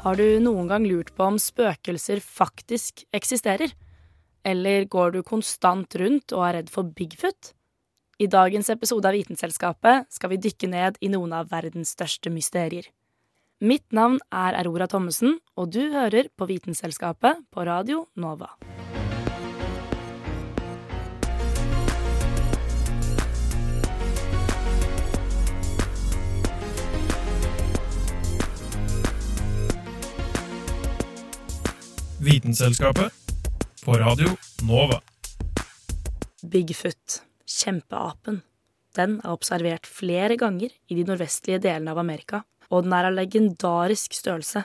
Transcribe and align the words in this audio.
Har 0.00 0.16
du 0.16 0.40
noen 0.40 0.64
gang 0.64 0.86
lurt 0.88 1.10
på 1.12 1.26
om 1.28 1.36
spøkelser 1.36 2.22
faktisk 2.24 3.02
eksisterer? 3.12 3.74
Eller 4.48 4.86
går 4.88 5.12
du 5.12 5.18
konstant 5.20 5.92
rundt 6.00 6.32
og 6.32 6.44
er 6.46 6.56
redd 6.56 6.70
for 6.72 6.88
Bigfoot? 6.88 7.50
I 8.16 8.28
dagens 8.32 8.72
episode 8.72 9.04
av 9.04 9.12
Vitenselskapet 9.16 10.08
skal 10.08 10.32
vi 10.32 10.40
dykke 10.40 10.70
ned 10.72 10.96
i 11.04 11.12
noen 11.12 11.34
av 11.36 11.52
verdens 11.52 11.92
største 11.92 12.32
mysterier. 12.32 12.88
Mitt 13.60 13.92
navn 13.92 14.16
er 14.32 14.56
Aurora 14.62 14.88
Thommessen, 14.88 15.36
og 15.60 15.68
du 15.76 15.82
hører 15.92 16.32
på 16.32 16.48
Vitenselskapet 16.48 17.44
på 17.52 17.68
Radio 17.68 18.06
Nova. 18.16 18.54
Vitenselskapet 32.50 33.12
på 33.84 33.92
Radio 33.92 34.28
Nova. 34.66 34.96
Bigfoot, 36.42 37.20
kjempeapen. 37.46 38.40
Den 38.98 39.20
er 39.20 39.30
observert 39.30 39.86
flere 39.86 40.34
ganger 40.34 40.74
i 40.90 40.96
de 40.98 41.04
nordvestlige 41.06 41.60
delene 41.62 41.94
av 41.94 42.00
Amerika, 42.02 42.42
og 42.74 42.88
den 42.88 42.96
er 42.96 43.06
av 43.06 43.14
legendarisk 43.20 44.18
størrelse. 44.18 44.64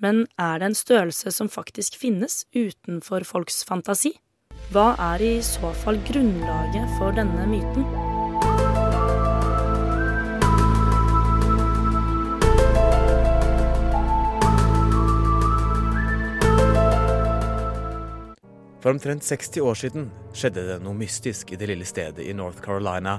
Men 0.00 0.24
er 0.40 0.64
det 0.64 0.70
en 0.70 0.80
størrelse 0.80 1.34
som 1.36 1.52
faktisk 1.52 2.00
finnes 2.00 2.46
utenfor 2.56 3.28
folks 3.28 3.60
fantasi? 3.68 4.14
Hva 4.72 4.94
er 5.12 5.28
i 5.28 5.36
så 5.44 5.76
fall 5.84 6.00
grunnlaget 6.08 6.96
for 6.96 7.12
denne 7.20 7.44
myten? 7.52 8.05
For 18.86 18.94
omtrent 18.94 19.24
60 19.26 19.64
år 19.66 19.78
siden 19.80 20.04
skjedde 20.30 20.62
det 20.62 20.74
noe 20.78 20.94
mystisk 20.94 21.48
i 21.50 21.56
det 21.58 21.66
lille 21.66 21.86
stedet 21.90 22.22
i 22.22 22.34
North 22.38 22.60
Carolina, 22.62 23.16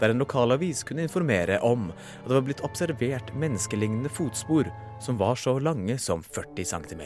der 0.00 0.14
en 0.14 0.22
lokalavis 0.22 0.80
kunne 0.88 1.04
informere 1.04 1.58
om 1.60 1.90
at 1.90 2.22
det 2.24 2.32
var 2.38 2.46
blitt 2.46 2.62
observert 2.64 3.34
menneskelignende 3.36 4.08
fotspor 4.08 4.70
som 5.04 5.18
var 5.20 5.36
så 5.36 5.58
lange 5.60 5.98
som 6.00 6.24
40 6.24 6.64
cm. 6.72 7.04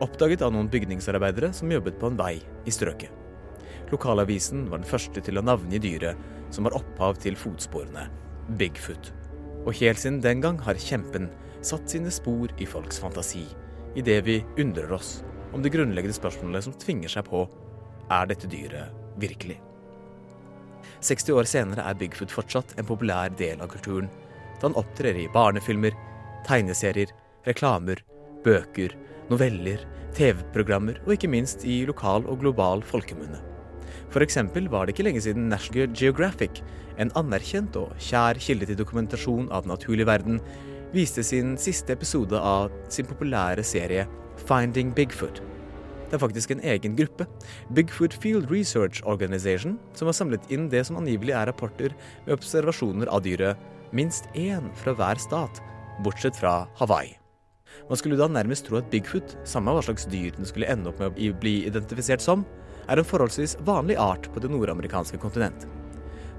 Oppdaget 0.00 0.46
av 0.48 0.56
noen 0.56 0.72
bygningsarbeidere 0.72 1.52
som 1.52 1.76
jobbet 1.76 2.00
på 2.00 2.08
en 2.08 2.16
vei 2.16 2.32
i 2.40 2.72
strøket. 2.72 3.12
Lokalavisen 3.92 4.70
var 4.72 4.80
den 4.80 4.88
første 4.94 5.20
til 5.20 5.36
å 5.36 5.44
navngi 5.44 5.84
dyret 5.90 6.16
som 6.48 6.64
var 6.64 6.80
opphav 6.80 7.20
til 7.20 7.36
fotsporene, 7.36 8.08
Bigfoot. 8.56 9.12
Og 9.68 9.76
helt 9.76 10.00
siden 10.00 10.24
den 10.24 10.40
gang 10.40 10.64
har 10.64 10.80
kjempen 10.80 11.28
satt 11.60 11.84
sine 11.84 12.08
spor 12.08 12.48
i 12.56 12.64
folks 12.64 13.04
fantasi, 13.04 13.44
idet 13.92 14.22
vi 14.24 14.40
undrer 14.56 14.96
oss 14.96 15.18
om 15.56 15.64
de 15.64 15.72
grunnleggende 15.72 16.16
spørsmålene 16.16 16.60
som 16.66 16.76
tvinger 16.76 17.12
seg 17.12 17.26
på 17.30 17.46
er 18.12 18.28
dette 18.28 18.48
dyret 18.50 18.92
virkelig. 19.20 19.56
60 21.04 21.32
år 21.36 21.48
senere 21.48 21.84
er 21.88 21.96
Bigfoot 21.98 22.32
fortsatt 22.32 22.74
en 22.76 22.88
populær 22.88 23.32
del 23.38 23.62
av 23.64 23.70
kulturen, 23.72 24.10
da 24.60 24.68
han 24.68 24.76
opptrer 24.78 25.16
i 25.20 25.28
barnefilmer, 25.32 25.96
tegneserier, 26.46 27.10
reklamer, 27.48 28.02
bøker, 28.44 28.94
noveller, 29.30 29.82
TV-programmer 30.16 31.00
og 31.04 31.16
ikke 31.16 31.30
minst 31.32 31.66
i 31.68 31.82
lokal 31.88 32.24
og 32.30 32.40
global 32.44 32.84
folkemunne. 32.86 33.42
Eksempel 34.16 34.68
var 34.72 34.86
det 34.86 34.94
ikke 34.94 35.04
lenge 35.04 35.20
siden 35.24 35.50
National 35.50 35.90
Geographic, 35.92 36.62
en 36.96 37.10
anerkjent 37.18 37.76
og 37.76 37.90
kjær 38.00 38.38
kilde 38.40 38.68
til 38.70 38.78
dokumentasjon 38.78 39.50
av 39.52 39.66
den 39.66 39.74
naturlige 39.74 40.08
verden, 40.08 40.38
viste 40.94 41.24
sin 41.26 41.56
siste 41.60 41.92
episode 41.92 42.38
av 42.40 42.72
sin 42.92 43.08
populære 43.08 43.64
serie 43.66 44.06
Finding 44.46 44.92
Bigfoot. 44.94 45.40
Det 46.06 46.14
er 46.14 46.22
faktisk 46.22 46.52
en 46.54 46.62
egen 46.62 46.94
gruppe, 46.94 47.26
Bigfoot 47.74 48.14
Field 48.22 48.50
Research 48.50 49.02
Organization, 49.04 49.74
som 49.98 50.06
har 50.06 50.14
samlet 50.14 50.50
inn 50.54 50.68
det 50.70 50.84
som 50.86 50.98
angivelig 51.00 51.34
er 51.34 51.48
rapporter 51.50 51.94
med 52.26 52.36
observasjoner 52.36 53.10
av 53.10 53.24
dyret, 53.26 53.58
minst 53.90 54.28
én 54.38 54.70
fra 54.78 54.94
hver 54.94 55.18
stat, 55.18 55.58
bortsett 56.06 56.38
fra 56.38 56.60
Hawaii. 56.78 57.16
Man 57.90 57.98
skulle 57.98 58.18
da 58.18 58.28
nærmest 58.30 58.68
tro 58.68 58.78
at 58.78 58.90
Bigfoot, 58.92 59.34
samme 59.46 59.74
hva 59.74 59.82
slags 59.82 60.06
dyr 60.10 60.30
den 60.36 60.46
skulle 60.46 60.70
ende 60.70 60.92
opp 60.92 61.02
med 61.02 61.18
å 61.18 61.34
bli 61.42 61.56
identifisert 61.66 62.22
som, 62.22 62.46
er 62.86 63.02
en 63.02 63.08
forholdsvis 63.08 63.56
vanlig 63.66 63.98
art 63.98 64.30
på 64.30 64.42
det 64.42 64.50
nordamerikanske 64.52 65.18
kontinent. 65.22 65.66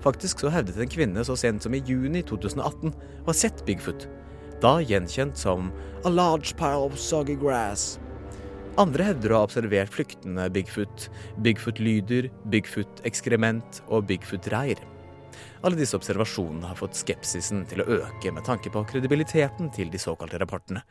Faktisk 0.04 0.40
så 0.40 0.52
hevdet 0.54 0.80
en 0.80 0.92
kvinne 0.92 1.24
så 1.28 1.36
sent 1.36 1.66
som 1.66 1.76
i 1.76 1.84
juni 1.84 2.22
2018 2.24 2.94
å 2.94 3.28
ha 3.28 3.36
sett 3.36 3.66
Bigfoot, 3.68 4.08
da 4.62 4.78
gjenkjent 4.82 5.38
som 5.38 5.72
a 6.06 6.10
large 6.10 6.56
pile 6.58 6.86
of 6.86 6.98
soggy 7.00 7.36
grass. 7.36 8.00
Andre 8.78 9.08
hevder 9.10 9.34
å 9.34 9.40
ha 9.40 9.48
observert 9.48 9.90
flyktende 9.94 10.46
Bigfoot, 10.54 11.08
Bigfoot-lyder, 11.42 12.30
Bigfoot-ekskrement 12.54 13.82
og 13.88 14.06
Bigfoot-reir. 14.10 14.82
Alle 15.66 15.78
disse 15.78 15.98
observasjonene 15.98 16.70
har 16.70 16.78
fått 16.78 16.98
skepsisen 16.98 17.66
til 17.70 17.82
å 17.82 17.90
øke 17.98 18.32
med 18.34 18.46
tanke 18.46 18.70
på 18.74 18.86
kredibiliteten 18.90 19.72
til 19.74 19.90
de 19.94 20.02
såkalte 20.02 20.40
rapportene, 20.42 20.84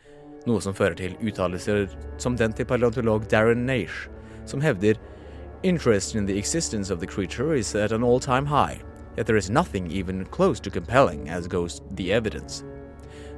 noe 0.46 0.62
som 0.62 0.74
fører 0.74 0.98
til 0.98 1.16
uttalelser 1.22 1.86
som 2.22 2.38
den 2.38 2.54
til 2.54 2.66
paleontolog 2.66 3.26
Darren 3.30 3.66
Naish, 3.66 4.06
som 4.46 4.62
hevder 4.62 4.98
Interest 5.62 6.14
in 6.14 6.26
the 6.26 6.36
existence 6.38 6.90
of 6.90 7.00
the 7.00 7.06
creature 7.06 7.54
is 7.54 7.74
at 7.74 7.90
an 7.90 8.04
all-time 8.04 8.46
high, 8.46 8.78
yet 9.16 9.26
there 9.26 9.38
is 9.38 9.50
nothing 9.50 9.90
even 9.90 10.24
close 10.26 10.60
to 10.60 10.70
compelling 10.70 11.28
as 11.30 11.48
goes 11.48 11.80
the 11.96 12.12
evidence 12.12 12.62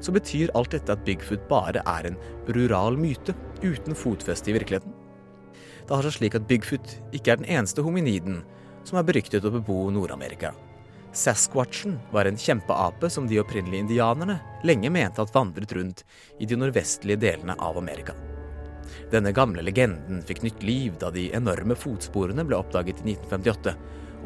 så 0.00 0.14
betyr 0.14 0.52
alt 0.58 0.72
dette 0.74 0.94
at 0.94 1.04
Bigfoot 1.06 1.48
bare 1.50 1.82
er 1.82 2.08
en 2.08 2.18
rural 2.54 2.98
myte 3.00 3.34
uten 3.62 3.96
fotfeste 3.98 4.52
i 4.52 4.56
virkeligheten. 4.58 4.94
Det 5.88 5.96
har 5.96 6.04
seg 6.04 6.18
slik 6.18 6.36
at 6.36 6.46
Bigfoot 6.48 6.94
ikke 7.16 7.32
er 7.32 7.40
den 7.40 7.50
eneste 7.58 7.84
hominiden 7.84 8.42
som 8.86 9.00
er 9.00 9.06
beryktet 9.08 9.44
å 9.44 9.52
bebo 9.52 9.86
Nord-Amerika. 9.92 10.52
Sasquatchen 11.16 11.96
var 12.12 12.28
en 12.28 12.36
kjempeape 12.36 13.08
som 13.10 13.26
de 13.26 13.40
opprinnelige 13.40 13.86
indianerne 13.86 14.38
lenge 14.68 14.90
mente 14.92 15.24
at 15.24 15.32
vandret 15.34 15.72
rundt 15.76 16.04
i 16.38 16.46
de 16.46 16.58
nordvestlige 16.58 17.22
delene 17.24 17.56
av 17.58 17.80
Amerika. 17.80 18.14
Denne 19.12 19.32
gamle 19.32 19.64
legenden 19.64 20.20
fikk 20.28 20.42
nytt 20.44 20.62
liv 20.62 20.98
da 21.00 21.10
de 21.12 21.30
enorme 21.36 21.76
fotsporene 21.78 22.44
ble 22.44 22.60
oppdaget 22.60 23.00
i 23.00 23.14
1958, 23.14 23.74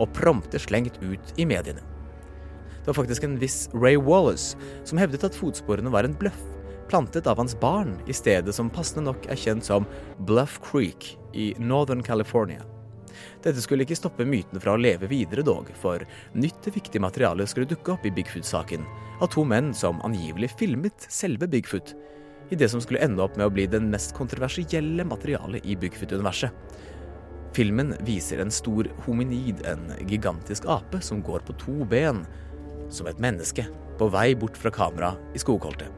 og 0.01 0.13
prompte 0.17 0.59
slengt 0.63 0.99
ut 1.03 1.35
i 1.39 1.47
mediene. 1.47 1.92
Det 2.83 2.91
var 2.91 2.99
faktisk 2.99 3.25
en 3.25 3.39
viss 3.39 3.69
Ray 3.75 3.97
Wallace 3.97 4.59
som 4.85 4.99
hevdet 4.99 5.23
at 5.23 5.37
fotsporene 5.39 5.93
var 5.95 6.03
en 6.03 6.17
bløff, 6.19 6.43
plantet 6.91 7.29
av 7.31 7.39
hans 7.39 7.55
barn 7.61 7.95
i 8.11 8.15
stedet 8.17 8.55
som 8.57 8.71
passende 8.75 9.07
nok 9.07 9.29
er 9.31 9.39
kjent 9.39 9.65
som 9.65 9.87
Bluff 10.27 10.59
Creek 10.67 11.13
i 11.33 11.53
Northern 11.63 12.03
California. 12.03 12.67
Dette 13.43 13.63
skulle 13.63 13.87
ikke 13.87 13.97
stoppe 13.99 14.27
mytene 14.27 14.59
fra 14.63 14.75
å 14.75 14.81
leve 14.81 15.07
videre, 15.11 15.45
dog, 15.47 15.71
for 15.79 16.03
nytt 16.35 16.67
viktig 16.75 17.01
materiale 17.03 17.47
skulle 17.47 17.71
dukke 17.71 17.95
opp 17.95 18.07
i 18.07 18.13
Bigfoot-saken 18.15 18.83
av 19.23 19.31
to 19.31 19.45
menn 19.47 19.71
som 19.77 20.03
angivelig 20.03 20.51
filmet 20.59 21.07
selve 21.07 21.47
Bigfoot, 21.47 21.95
i 22.51 22.59
det 22.59 22.69
som 22.69 22.83
skulle 22.83 23.03
ende 23.05 23.23
opp 23.23 23.39
med 23.39 23.47
å 23.47 23.55
bli 23.55 23.69
den 23.71 23.87
mest 23.93 24.17
kontroversielle 24.19 25.07
materialet 25.07 25.63
i 25.65 25.79
Bigfoot-universet. 25.79 26.51
Filmen 27.53 27.93
viser 28.05 28.41
en 28.41 28.51
stor 28.51 28.89
hominid, 29.07 29.61
en 29.69 29.93
gigantisk 30.09 30.67
ape 30.73 31.03
som 31.05 31.21
går 31.25 31.45
på 31.47 31.57
to 31.61 31.85
ben, 31.89 32.25
som 32.93 33.09
et 33.09 33.21
menneske 33.23 33.65
på 33.99 34.09
vei 34.13 34.33
bort 34.39 34.57
fra 34.59 34.73
kamera 34.75 35.15
i 35.35 35.41
skogholtet. 35.43 35.89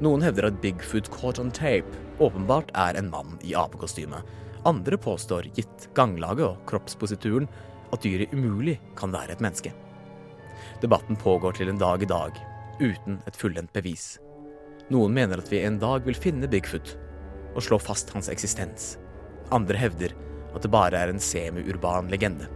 Noen 0.00 0.24
hevder 0.24 0.48
at 0.48 0.60
Bigfoot 0.62 1.10
caught 1.12 1.40
on 1.42 1.52
tape 1.54 1.98
åpenbart 2.20 2.72
er 2.76 2.96
en 2.96 3.10
mann 3.12 3.36
i 3.44 3.54
apekostyme. 3.56 4.22
Andre 4.68 4.96
påstår, 5.00 5.48
gitt 5.56 5.88
ganglaget 5.96 6.46
og 6.46 6.64
kroppsposituren, 6.68 7.48
at 7.90 8.04
dyret 8.04 8.32
umulig 8.32 8.78
kan 8.96 9.12
være 9.12 9.34
et 9.34 9.44
menneske. 9.44 9.72
Debatten 10.80 11.18
pågår 11.20 11.58
til 11.58 11.72
en 11.72 11.80
dag 11.80 12.02
i 12.02 12.08
dag, 12.08 12.36
uten 12.80 13.20
et 13.26 13.36
fullendt 13.36 13.72
bevis. 13.76 14.14
Noen 14.90 15.14
mener 15.16 15.40
at 15.40 15.50
vi 15.52 15.62
en 15.64 15.78
dag 15.80 16.04
vil 16.06 16.18
finne 16.18 16.48
Bigfoot 16.50 16.96
og 17.54 17.64
slå 17.64 17.78
fast 17.82 18.12
hans 18.14 18.30
eksistens. 18.32 18.94
Andre 19.54 19.78
hevder 19.80 20.14
at 20.54 20.64
det 20.64 20.72
bare 20.72 20.98
er 20.98 21.12
en 21.12 21.22
semi-urban 21.22 22.10
legende. 22.12 22.48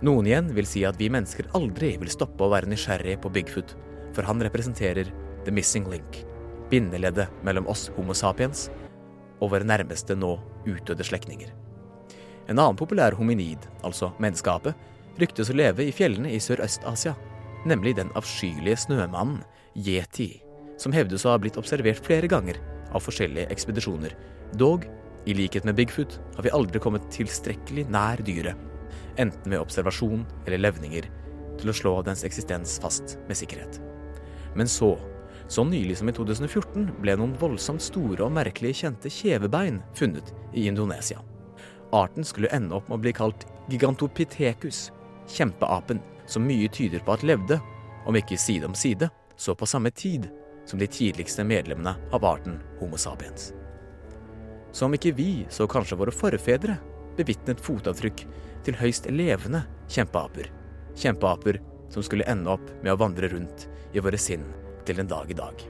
Noen 0.00 0.30
igjen 0.30 0.46
vil 0.56 0.64
si 0.64 0.80
at 0.88 0.96
vi 0.96 1.10
mennesker 1.12 1.50
aldri 1.56 1.90
vil 2.00 2.08
stoppe 2.08 2.46
å 2.46 2.52
være 2.54 2.70
nysgjerrige 2.70 3.20
på 3.20 3.32
Bigfoot, 3.34 3.74
for 4.16 4.24
han 4.24 4.40
representerer 4.40 5.10
the 5.44 5.52
missing 5.52 5.84
link, 5.92 6.22
bindeleddet 6.72 7.28
mellom 7.44 7.68
oss 7.68 7.90
Homo 7.98 8.16
sapiens 8.16 8.70
og 9.40 9.52
våre 9.52 9.66
nærmeste 9.68 10.16
nå 10.16 10.38
utdødde 10.68 11.04
slektninger. 11.04 11.52
En 12.48 12.56
annen 12.56 12.78
populær 12.80 13.12
hominid, 13.18 13.66
altså 13.84 14.08
menneskeapet, 14.22 14.72
ryktes 15.20 15.52
å 15.52 15.58
leve 15.58 15.84
i 15.84 15.92
fjellene 15.92 16.32
i 16.32 16.40
Sørøst-Asia, 16.40 17.12
nemlig 17.68 17.98
den 17.98 18.12
avskyelige 18.16 18.80
snømannen, 18.86 19.44
yeti, 19.76 20.32
som 20.80 20.96
hevdes 20.96 21.26
å 21.26 21.34
ha 21.34 21.42
blitt 21.42 21.60
observert 21.60 22.00
flere 22.06 22.30
ganger 22.30 22.56
av 22.96 23.04
forskjellige 23.04 23.52
ekspedisjoner. 23.52 24.16
Dog, 24.56 24.88
i 25.28 25.36
likhet 25.36 25.68
med 25.68 25.76
Bigfoot, 25.76 26.16
har 26.38 26.48
vi 26.48 26.56
aldri 26.56 26.80
kommet 26.80 27.04
tilstrekkelig 27.12 27.84
nær 27.92 28.24
dyret, 28.24 28.69
enten 29.20 29.52
med 29.52 29.60
observasjon 29.60 30.24
eller 30.46 30.62
levninger, 30.64 31.08
til 31.60 31.70
å 31.70 31.76
slå 31.76 31.94
dens 32.06 32.24
eksistens 32.24 32.78
fast 32.82 33.18
med 33.28 33.38
sikkerhet. 33.38 33.80
Men 34.56 34.68
så, 34.68 34.94
så 35.48 35.64
nylig 35.64 35.98
som 36.00 36.08
i 36.10 36.14
2014, 36.16 36.88
ble 37.02 37.16
noen 37.18 37.36
voldsomt 37.40 37.84
store 37.84 38.24
og 38.26 38.34
merkelige 38.34 38.82
kjente 38.84 39.12
kjevebein 39.12 39.82
funnet 39.98 40.32
i 40.54 40.66
Indonesia. 40.70 41.20
Arten 41.92 42.24
skulle 42.24 42.50
ende 42.54 42.76
opp 42.78 42.88
med 42.88 43.00
å 43.00 43.04
bli 43.04 43.14
kalt 43.14 43.46
Gigantopithecus, 43.70 44.88
kjempeapen, 45.30 46.00
som 46.30 46.46
mye 46.46 46.70
tyder 46.70 47.02
på 47.02 47.14
at 47.16 47.26
levde, 47.26 47.58
om 48.06 48.16
ikke 48.16 48.38
side 48.38 48.66
om 48.66 48.76
side, 48.78 49.10
så 49.36 49.54
på 49.54 49.66
samme 49.66 49.90
tid 49.90 50.28
som 50.66 50.78
de 50.78 50.86
tidligste 50.86 51.44
medlemmene 51.44 51.96
av 52.14 52.24
arten 52.24 52.60
Homo 52.78 52.98
sapiens. 53.00 53.50
Så 54.72 54.86
om 54.86 54.94
ikke 54.94 55.12
vi, 55.18 55.46
så 55.50 55.66
kanskje 55.66 55.98
våre 55.98 56.14
forfedre, 56.14 56.76
bevitnet 57.20 57.60
fotavtrykk 57.62 58.24
til 58.66 58.78
høyst 58.80 59.08
levende 59.12 59.62
kjempeaper. 59.92 60.48
Kjempeaper 60.96 61.60
som 61.92 62.04
skulle 62.06 62.26
ende 62.30 62.50
opp 62.56 62.66
med 62.82 62.94
å 62.94 62.98
vandre 63.00 63.30
rundt 63.32 63.68
i 63.92 64.02
våre 64.02 64.18
sinn 64.20 64.46
til 64.88 65.02
en 65.02 65.10
dag 65.10 65.30
i 65.30 65.36
dag. 65.36 65.62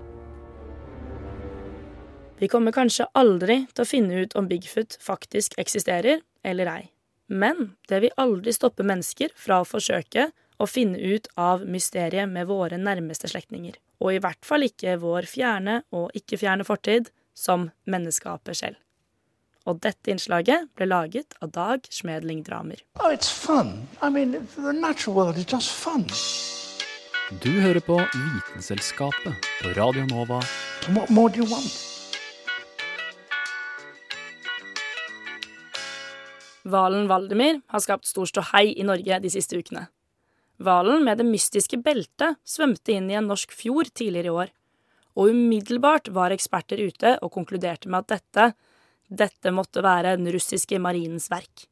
Vi 2.41 2.49
kommer 2.49 2.73
kanskje 2.73 3.08
aldri 3.12 3.67
til 3.75 3.85
å 3.85 3.88
finne 3.88 4.23
ut 4.23 4.37
om 4.38 4.49
Bigfoot 4.49 4.97
faktisk 5.05 5.58
eksisterer 5.61 6.23
eller 6.43 6.70
ei. 6.73 6.82
Men 7.29 7.75
det 7.88 8.00
vil 8.03 8.17
aldri 8.17 8.55
stoppe 8.56 8.87
mennesker 8.87 9.35
fra 9.37 9.61
å 9.61 9.69
forsøke 9.69 10.31
å 10.61 10.69
finne 10.69 10.99
ut 10.99 11.29
av 11.41 11.67
mysteriet 11.69 12.29
med 12.29 12.49
våre 12.49 12.81
nærmeste 12.81 13.29
slektninger. 13.29 13.76
Og 14.00 14.17
i 14.17 14.23
hvert 14.25 14.44
fall 14.44 14.64
ikke 14.67 14.96
vår 15.00 15.29
fjerne 15.29 15.82
og 15.93 16.17
ikke-fjerne 16.17 16.64
fortid 16.64 17.12
som 17.37 17.69
menneskeapet 17.85 18.56
selv. 18.56 18.81
Og 19.68 19.80
dette 19.84 20.08
innslaget 20.08 20.70
ble 20.78 20.86
laget 20.88 21.36
av 21.44 21.52
Dag 21.52 21.84
Schmedling 21.92 22.40
Dramer. 22.46 22.80
Oh, 23.00 23.12
it's 23.12 23.28
fun. 23.28 23.88
I 24.00 24.08
mean, 24.08 24.32
the 24.56 24.72
natural 24.72 25.16
world 25.16 25.36
is 25.36 25.44
just 25.44 25.70
fun. 25.70 26.06
Du 27.42 27.50
hører 27.60 27.80
på 27.80 27.94
Vitenselskapet 27.94 29.46
på 29.62 29.74
Radio 29.76 30.06
Nova. 30.08 30.40
What 30.88 31.10
more 31.10 31.30
do 31.30 31.44
you 31.44 31.46
want? 31.46 31.70
Hvalen 36.64 37.06
Valdemir 37.08 37.60
har 37.70 37.80
skapt 37.84 38.08
stor 38.08 38.26
ståhei 38.28 38.72
i 38.74 38.84
Norge 38.84 39.20
de 39.22 39.30
siste 39.32 39.60
ukene. 39.60 39.86
Hvalen 40.60 41.04
med 41.04 41.20
det 41.20 41.28
mystiske 41.28 41.78
beltet 41.80 42.36
svømte 42.44 42.92
inn 42.92 43.08
i 43.12 43.16
en 43.16 43.30
norsk 43.30 43.52
fjord 43.56 43.92
tidligere 43.96 44.28
i 44.28 44.34
år, 44.42 44.50
og 45.16 45.32
umiddelbart 45.32 46.10
var 46.14 46.34
eksperter 46.34 46.82
ute 46.82 47.16
og 47.24 47.32
konkluderte 47.32 47.88
med 47.88 48.04
at 48.04 48.18
dette, 48.18 48.50
dette 49.10 49.50
måtte 49.50 49.82
være 49.82 50.14
den 50.16 50.30
russiske 50.32 50.78
marinens 50.78 51.28
verk. 51.30 51.66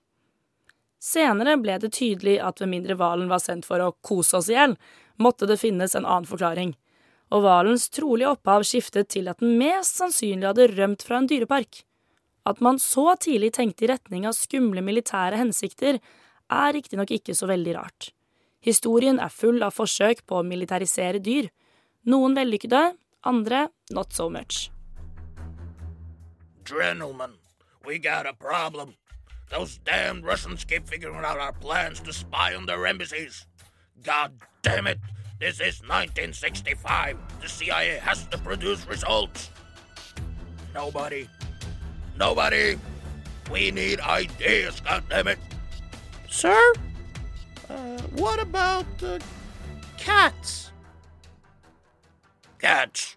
Senere 0.99 1.55
ble 1.63 1.77
det 1.79 1.93
tydelig 1.95 2.41
at 2.43 2.59
ved 2.61 2.73
mindre 2.73 2.97
hvalen 2.99 3.31
var 3.31 3.43
sendt 3.43 3.69
for 3.69 3.81
å 3.81 3.95
kose 4.03 4.41
oss 4.41 4.51
i 4.51 4.57
hjel, 4.57 4.75
måtte 5.23 5.47
det 5.47 5.61
finnes 5.61 5.95
en 5.95 6.07
annen 6.07 6.27
forklaring, 6.27 6.75
og 7.31 7.45
hvalens 7.45 7.87
trolige 7.95 8.33
opphav 8.35 8.65
skiftet 8.67 9.11
til 9.15 9.31
at 9.31 9.39
den 9.43 9.55
mest 9.61 10.01
sannsynlig 10.01 10.49
hadde 10.51 10.71
rømt 10.75 11.05
fra 11.07 11.21
en 11.21 11.29
dyrepark. 11.31 11.85
At 12.49 12.63
man 12.65 12.81
så 12.83 13.13
tidlig 13.21 13.53
tenkte 13.59 13.87
i 13.87 13.91
retning 13.93 14.27
av 14.27 14.35
skumle 14.35 14.83
militære 14.83 15.39
hensikter, 15.39 16.01
er 16.49 16.73
riktignok 16.75 17.13
ikke 17.15 17.37
så 17.37 17.47
veldig 17.51 17.77
rart. 17.77 18.11
Historien 18.65 19.21
er 19.23 19.31
full 19.31 19.63
av 19.63 19.77
forsøk 19.77 20.25
på 20.27 20.41
å 20.41 20.47
militarisere 20.47 21.21
dyr. 21.23 21.53
Noen 22.09 22.35
vellykkede, 22.39 22.83
andre 23.29 23.69
not 23.95 24.17
so 24.17 24.31
much. 24.33 24.69
Gentlemen, 26.69 27.31
we 27.87 27.99
got 27.99 28.27
a 28.27 28.35
problem. 28.35 28.95
Those 29.49 29.79
damned 29.79 30.27
Russians 30.27 30.65
keep 30.65 30.87
figuring 30.87 31.25
out 31.25 31.39
our 31.39 31.53
plans 31.55 31.99
to 32.01 32.13
spy 32.13 32.55
on 32.55 32.67
their 32.67 32.87
embassies. 32.87 33.47
God 34.03 34.33
damn 34.61 34.87
it! 34.87 34.99
This 35.41 35.61
is 35.61 35.81
1965. 35.81 37.17
The 37.41 37.49
CIA 37.49 37.99
has 38.01 38.27
to 38.27 38.37
produce 38.37 38.87
results. 38.87 39.51
Nobody. 40.75 41.27
Nobody. 42.19 42.79
We 43.51 43.71
need 43.71 44.01
ideas, 44.01 44.81
God 44.81 45.05
damn 45.09 45.29
it. 45.29 45.39
Sir? 46.29 46.75
Uh, 47.71 47.99
what 48.17 48.43
about 48.43 48.85
uh, 49.03 49.19
cats? 49.97 50.71
Cats? 52.59 53.17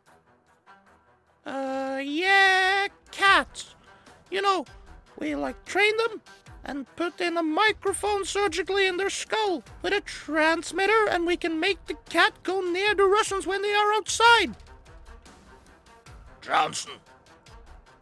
Uh, 1.45 1.99
yeah, 2.01 2.87
cats. 3.21 3.75
You 4.31 4.41
know, 4.41 4.65
we 5.19 5.35
like 5.35 5.63
train 5.65 5.95
them 5.97 6.21
and 6.65 6.95
put 6.95 7.21
in 7.21 7.37
a 7.37 7.43
microphone 7.43 8.25
surgically 8.25 8.87
in 8.87 8.97
their 8.97 9.11
skull 9.11 9.63
with 9.83 9.93
a 9.93 10.01
transmitter, 10.01 11.07
and 11.09 11.27
we 11.27 11.37
can 11.37 11.59
make 11.59 11.85
the 11.85 11.95
cat 12.09 12.33
go 12.43 12.61
near 12.61 12.95
the 12.95 13.03
Russians 13.03 13.45
when 13.45 13.61
they 13.61 13.73
are 13.73 13.93
outside. 13.93 14.55
Johnson, 16.41 16.93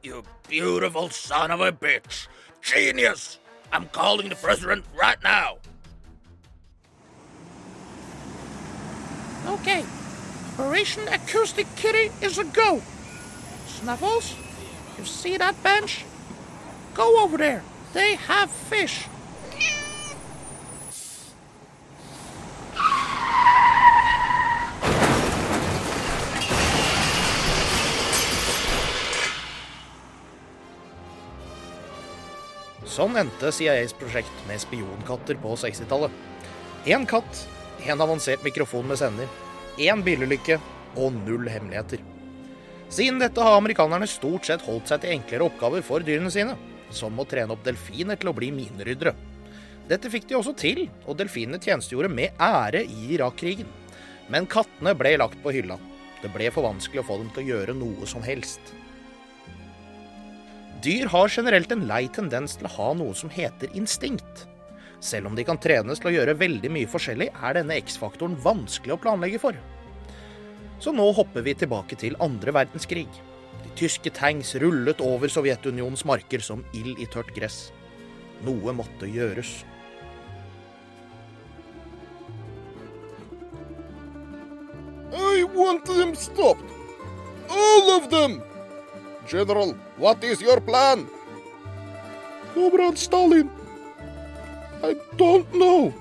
you 0.04 0.24
beautiful 0.48 1.10
son 1.10 1.52
of 1.52 1.60
a 1.60 1.72
bitch. 1.72 2.28
Genius! 2.62 3.40
I'm 3.72 3.88
calling 3.90 4.30
the 4.30 4.36
president 4.36 4.86
right 4.98 5.22
now. 5.22 5.58
Okay, 9.46 9.84
Operation 10.54 11.08
Acoustic 11.10 11.68
Kitty 11.76 12.12
is 12.26 12.38
a 12.38 12.46
go. 12.46 12.82
Snuffles, 13.68 14.36
you 15.00 15.06
see 15.06 15.38
that 15.38 15.56
bench? 15.64 16.04
Go 16.94 17.24
over 17.24 17.38
there. 17.38 17.64
They 17.94 18.16
have 18.28 18.52
fish. 18.52 19.08
Sånn 32.90 33.16
endte 33.16 33.54
CIAs 33.56 33.94
prosjekt 33.96 34.42
med 34.50 34.60
spionkatter 34.60 35.40
på 35.40 35.56
60-tallet. 35.62 36.12
Én 36.90 37.08
katt, 37.08 37.46
én 37.88 38.04
avansert 38.04 38.44
mikrofon 38.44 38.92
med 38.92 39.00
sender, 39.00 39.32
én 39.80 40.04
bilulykke 40.04 40.60
og 41.00 41.14
null 41.24 41.48
hemmeligheter. 41.48 42.09
Siden 42.90 43.20
dette 43.22 43.44
har 43.46 43.60
amerikanerne 43.60 44.08
stort 44.10 44.48
sett 44.50 44.64
holdt 44.66 44.90
seg 44.90 45.04
til 45.04 45.14
enklere 45.14 45.46
oppgaver 45.46 45.84
for 45.86 46.02
dyrene 46.06 46.32
sine, 46.34 46.56
som 46.90 47.20
å 47.22 47.26
trene 47.30 47.54
opp 47.54 47.62
delfiner 47.66 48.18
til 48.18 48.32
å 48.32 48.36
bli 48.36 48.50
mineryddere. 48.54 49.14
Dette 49.90 50.10
fikk 50.10 50.26
de 50.30 50.38
også 50.38 50.56
til, 50.58 50.84
og 51.06 51.18
delfinene 51.18 51.62
tjenestegjorde 51.62 52.10
med 52.14 52.42
ære 52.42 52.84
i 52.86 53.14
Irak-krigen. 53.16 53.70
Men 54.30 54.50
kattene 54.50 54.96
ble 54.98 55.16
lagt 55.22 55.38
på 55.44 55.54
hylla. 55.54 55.78
Det 56.22 56.34
ble 56.34 56.50
for 56.54 56.66
vanskelig 56.66 57.04
å 57.04 57.08
få 57.08 57.22
dem 57.22 57.32
til 57.34 57.46
å 57.46 57.50
gjøre 57.54 57.78
noe 57.78 58.10
som 58.10 58.26
helst. 58.26 58.74
Dyr 60.84 61.10
har 61.12 61.30
generelt 61.30 61.72
en 61.74 61.88
lei 61.90 62.06
tendens 62.14 62.58
til 62.58 62.70
å 62.70 62.76
ha 62.76 62.92
noe 62.98 63.18
som 63.18 63.32
heter 63.34 63.74
instinkt. 63.78 64.46
Selv 65.00 65.30
om 65.30 65.36
de 65.38 65.46
kan 65.48 65.60
trenes 65.62 66.02
til 66.02 66.10
å 66.10 66.16
gjøre 66.18 66.38
veldig 66.40 66.72
mye 66.74 66.90
forskjellig, 66.90 67.30
er 67.34 67.58
denne 67.58 67.78
X-faktoren 67.82 68.38
vanskelig 68.44 68.98
å 68.98 69.02
planlegge 69.02 69.42
for. 69.42 69.58
Så 70.80 70.94
nå 70.96 71.10
hopper 71.12 71.44
vi 71.44 71.56
tilbake 71.60 71.98
til 72.00 72.16
andre 72.24 72.54
verdenskrig. 72.56 73.08
De 73.64 73.72
tyske 73.76 74.12
tanks 74.16 74.54
rullet 74.64 75.02
over 75.04 75.32
Sovjetunionens 75.32 76.06
marker 76.08 76.44
som 76.44 76.64
ild 76.74 77.00
i 77.04 77.08
tørt 77.12 77.34
gress. 77.36 77.70
Noe 78.48 78.74
måtte 78.76 79.10
gjøres. 79.12 79.60
I 85.12 85.44
want 85.44 85.86
them 85.86 86.16
stopped. 86.16 86.64
All 87.50 87.92
of 87.98 88.10
them! 88.10 88.42
General, 89.28 89.76
what 89.98 90.24
is 90.24 90.42
your 90.42 90.62
plan? 90.62 91.08
Comrade 92.54 92.98
Stalin. 92.98 93.50
I 94.82 94.96
don't 95.18 95.52
know. 95.54 95.94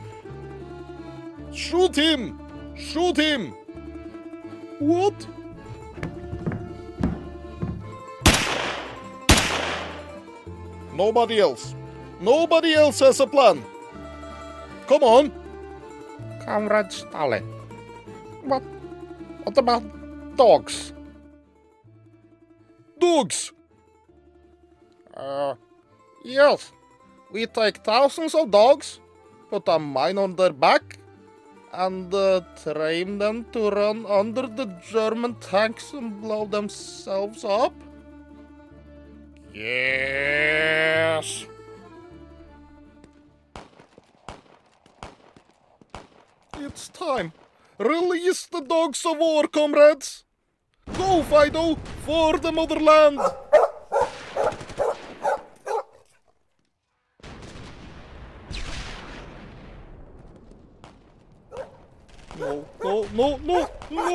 Shoot 1.53 1.97
him! 1.97 2.39
Shoot 2.77 3.17
him! 3.17 3.58
What? 4.79 5.27
Nobody 10.95 11.41
else. 11.41 11.75
Nobody 12.21 12.75
else 12.75 13.01
has 13.01 13.21
a 13.21 13.27
plan. 13.27 13.65
Come 14.87 15.03
on. 15.03 15.33
Comrade 16.45 16.93
Stalin. 16.93 17.45
What, 18.43 18.63
what 19.45 19.59
about 19.59 19.83
dogs. 20.37 20.93
Dogs! 22.99 23.53
Uh, 25.15 25.55
yes, 26.25 26.73
we 27.31 27.47
take 27.47 27.79
thousands 27.79 28.35
of 28.35 28.51
dogs, 28.51 29.01
put 29.51 29.67
a 29.69 29.79
mine 29.79 30.17
on 30.17 30.37
their 30.37 30.53
back, 30.53 30.99
and 31.73 32.13
uh, 32.15 32.41
train 32.63 33.19
them 33.19 33.45
to 33.53 33.71
run 33.71 34.07
under 34.07 34.47
the 34.47 34.67
German 34.91 35.35
tanks 35.37 35.93
and 35.93 36.21
blow 36.21 36.47
themselves 36.47 37.45
up. 37.45 37.75
Yes! 39.53 41.47
It's 46.57 46.89
time. 46.89 47.33
Release 47.79 48.47
the 48.47 48.61
dogs 48.61 49.05
of 49.07 49.19
war, 49.19 49.47
comrades. 49.47 50.25
Go, 50.97 51.23
Fido, 51.23 51.77
for 52.05 52.39
the 52.39 52.51
motherland. 52.51 53.21
No, 63.19 63.37
no, 63.43 63.67
no! 63.91 64.09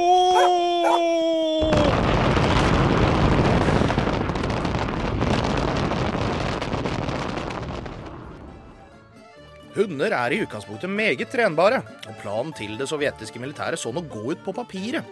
Hunder 9.73 10.13
er 10.13 10.31
i 10.31 10.37
utgangspunktet 10.45 10.91
meget 10.93 11.31
trenbare, 11.33 11.81
og 12.07 12.17
planen 12.21 12.53
til 12.55 12.77
det 12.77 12.87
sovjetiske 12.87 13.41
militæret 13.41 13.81
så 13.81 13.91
nå 13.91 14.05
gå 14.05 14.21
ut 14.29 14.43
på 14.45 14.53
papiret. 14.55 15.03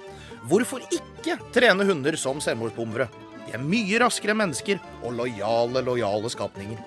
Hvorfor 0.47 0.85
ikke 0.93 1.35
trene 1.53 1.87
hunder 1.89 2.15
som 2.15 2.39
selvmordsbombere? 2.43 3.09
De 3.47 3.57
er 3.57 3.65
mye 3.65 3.99
raskere 3.99 4.35
enn 4.35 4.43
mennesker 4.45 4.79
og 5.01 5.17
lojale, 5.17 5.81
lojale 5.83 6.31
skapninger. 6.31 6.79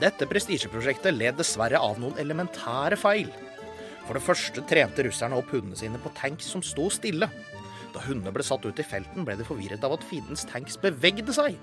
Dette 0.00 0.26
prestisjeprosjektet 0.30 1.18
led 1.18 1.36
dessverre 1.38 1.82
av 1.82 1.98
noen 2.00 2.16
elementære 2.22 2.96
feil. 2.98 3.28
For 4.04 4.16
det 4.16 4.24
første 4.24 4.64
trente 4.68 5.04
russerne 5.06 5.36
opp 5.38 5.52
hundene 5.54 5.78
sine 5.78 6.00
på 6.02 6.12
tanks 6.16 6.50
som 6.52 6.62
sto 6.64 6.90
stille. 6.92 7.28
Da 7.94 8.02
hundene 8.04 8.32
ble 8.34 8.44
satt 8.44 8.64
ut 8.66 8.80
i 8.80 8.86
felten, 8.86 9.24
ble 9.24 9.36
de 9.38 9.46
forvirret 9.46 9.84
av 9.86 9.96
at 9.96 10.06
fiendens 10.06 10.44
tanks 10.50 10.76
bevegde 10.80 11.32
seg. 11.34 11.56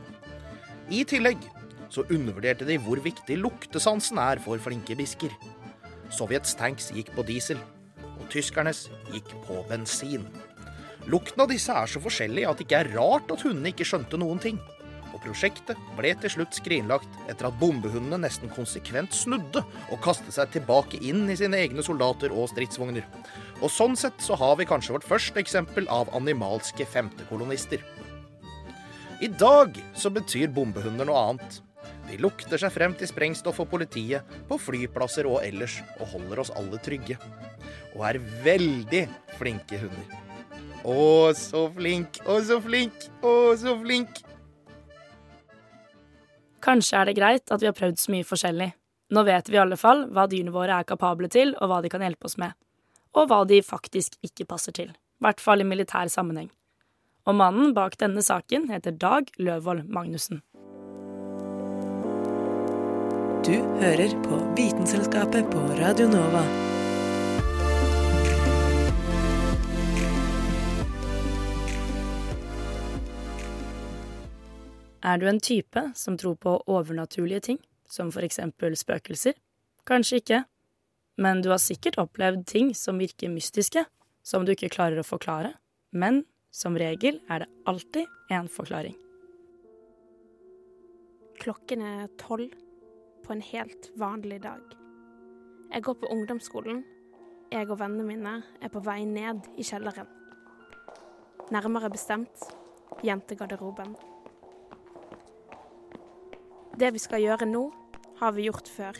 I 0.92 1.04
tillegg 1.08 1.44
så 1.92 2.06
undervurderte 2.08 2.66
de 2.68 2.78
hvor 2.82 3.02
viktig 3.04 3.38
luktesansen 3.40 4.20
er 4.22 4.42
for 4.44 4.62
flinke 4.64 4.96
bisker. 4.98 5.34
Sovjets 6.12 6.56
tanks 6.60 6.90
gikk 6.96 7.12
på 7.16 7.26
diesel, 7.28 7.60
og 8.18 8.26
tyskernes 8.32 8.88
gikk 9.12 9.34
på 9.46 9.60
bensin. 9.70 10.26
Lukten 11.12 11.44
av 11.44 11.50
disse 11.52 11.74
er 11.74 11.90
så 11.90 12.02
forskjellig 12.04 12.46
at 12.48 12.60
det 12.60 12.68
ikke 12.68 12.82
er 12.84 12.94
rart 12.96 13.32
at 13.34 13.44
hundene 13.46 13.74
ikke 13.74 13.88
skjønte 13.88 14.20
noen 14.22 14.40
ting. 14.42 14.60
Prosjektet 15.22 15.78
ble 15.98 16.16
til 16.18 16.34
slutt 16.34 16.58
skrinlagt 16.58 17.20
etter 17.30 17.46
at 17.48 17.58
bombehundene 17.62 18.24
nesten 18.24 18.50
konsekvent 18.54 19.14
snudde 19.14 19.62
og 19.62 20.02
kastet 20.02 20.34
seg 20.34 20.50
tilbake 20.56 20.98
inn 21.06 21.28
i 21.30 21.38
sine 21.38 21.60
egne 21.62 21.86
soldater 21.86 22.34
og 22.34 22.50
stridsvogner. 22.50 23.06
Og 23.62 23.70
sånn 23.70 23.94
sett 24.00 24.18
så 24.26 24.38
har 24.42 24.56
vi 24.58 24.66
kanskje 24.70 24.96
vårt 24.96 25.06
første 25.06 25.42
eksempel 25.44 25.86
av 25.94 26.10
animalske 26.18 26.88
femtekolonister. 26.90 27.84
I 29.22 29.30
dag 29.30 29.78
så 29.94 30.10
betyr 30.10 30.50
bombehunder 30.50 31.06
noe 31.06 31.20
annet. 31.28 31.60
De 32.10 32.18
lukter 32.18 32.58
seg 32.58 32.74
frem 32.74 32.96
til 32.98 33.06
sprengstoff 33.08 33.62
og 33.62 33.70
politiet, 33.70 34.26
på 34.50 34.58
flyplasser 34.58 35.30
og 35.30 35.44
ellers, 35.46 35.78
og 36.00 36.10
holder 36.16 36.42
oss 36.42 36.52
alle 36.58 36.82
trygge. 36.82 37.20
Og 37.94 38.02
er 38.10 38.18
veldig 38.42 39.06
flinke 39.38 39.78
hunder. 39.84 40.18
Å, 40.82 41.30
så 41.38 41.68
flink, 41.76 42.18
å, 42.26 42.40
så 42.42 42.58
flink, 42.66 43.06
å, 43.22 43.54
så 43.62 43.78
flink. 43.84 44.24
Kanskje 46.62 47.00
er 47.00 47.10
det 47.10 47.18
greit 47.18 47.52
at 47.52 47.62
vi 47.62 47.70
har 47.70 47.78
prøvd 47.78 48.00
så 48.00 48.14
mye 48.14 48.28
forskjellig. 48.28 48.72
Nå 49.12 49.24
vet 49.28 49.50
vi 49.50 49.58
i 49.58 49.62
alle 49.62 49.78
fall 49.80 50.06
hva 50.14 50.28
dyrene 50.30 50.54
våre 50.56 50.78
er 50.78 50.88
kapable 50.88 51.28
til, 51.32 51.56
og 51.60 51.72
hva 51.72 51.82
de 51.84 51.92
kan 51.92 52.04
hjelpe 52.06 52.30
oss 52.30 52.38
med. 52.40 52.54
Og 53.18 53.28
hva 53.28 53.42
de 53.48 53.60
faktisk 53.66 54.16
ikke 54.24 54.48
passer 54.48 54.76
til. 54.78 54.94
I 54.94 55.26
hvert 55.26 55.44
fall 55.44 55.62
i 55.62 55.68
militær 55.68 56.08
sammenheng. 56.12 56.50
Og 57.28 57.38
mannen 57.38 57.76
bak 57.78 58.00
denne 58.02 58.24
saken 58.26 58.70
heter 58.72 58.96
Dag 58.98 59.30
Løvold 59.38 59.86
Magnussen. 59.92 60.42
Du 63.46 63.58
hører 63.82 64.14
på 64.22 64.42
Vitenselskapet 64.58 65.50
på 65.52 65.66
Radio 65.82 66.08
Nova. 66.10 66.46
Er 75.02 75.18
du 75.18 75.26
en 75.26 75.40
type 75.42 75.82
som 75.96 76.18
tror 76.18 76.36
på 76.38 76.52
overnaturlige 76.70 77.40
ting, 77.40 77.60
som 77.90 78.12
for 78.14 78.22
eksempel 78.22 78.76
spøkelser? 78.78 79.34
Kanskje 79.90 80.22
ikke, 80.22 80.44
men 81.18 81.42
du 81.42 81.50
har 81.50 81.62
sikkert 81.62 81.98
opplevd 81.98 82.46
ting 82.46 82.76
som 82.78 83.02
virker 83.02 83.34
mystiske, 83.34 83.86
som 84.22 84.46
du 84.46 84.54
ikke 84.54 84.70
klarer 84.70 85.02
å 85.02 85.08
forklare, 85.08 85.56
men 85.92 86.22
som 86.54 86.78
regel 86.78 87.18
er 87.32 87.44
det 87.44 87.50
alltid 87.66 88.06
en 88.30 88.50
forklaring. 88.52 88.94
Klokken 91.42 91.82
er 91.82 92.12
tolv 92.22 92.54
på 93.26 93.34
en 93.34 93.42
helt 93.42 93.90
vanlig 93.98 94.44
dag. 94.46 94.62
Jeg 95.72 95.82
går 95.88 95.98
på 95.98 96.12
ungdomsskolen. 96.14 96.84
Jeg 97.52 97.70
og 97.72 97.80
vennene 97.82 98.06
mine 98.06 98.36
er 98.62 98.70
på 98.70 98.84
vei 98.86 99.02
ned 99.10 99.50
i 99.58 99.66
kjelleren. 99.66 100.08
Nærmere 101.52 101.90
bestemt 101.90 102.46
jentegarderoben. 103.04 103.96
Det 106.82 106.88
vi 106.96 106.98
skal 106.98 107.22
gjøre 107.22 107.46
nå, 107.46 107.60
har 108.18 108.32
vi 108.34 108.48
gjort 108.48 108.70
før. 108.74 108.96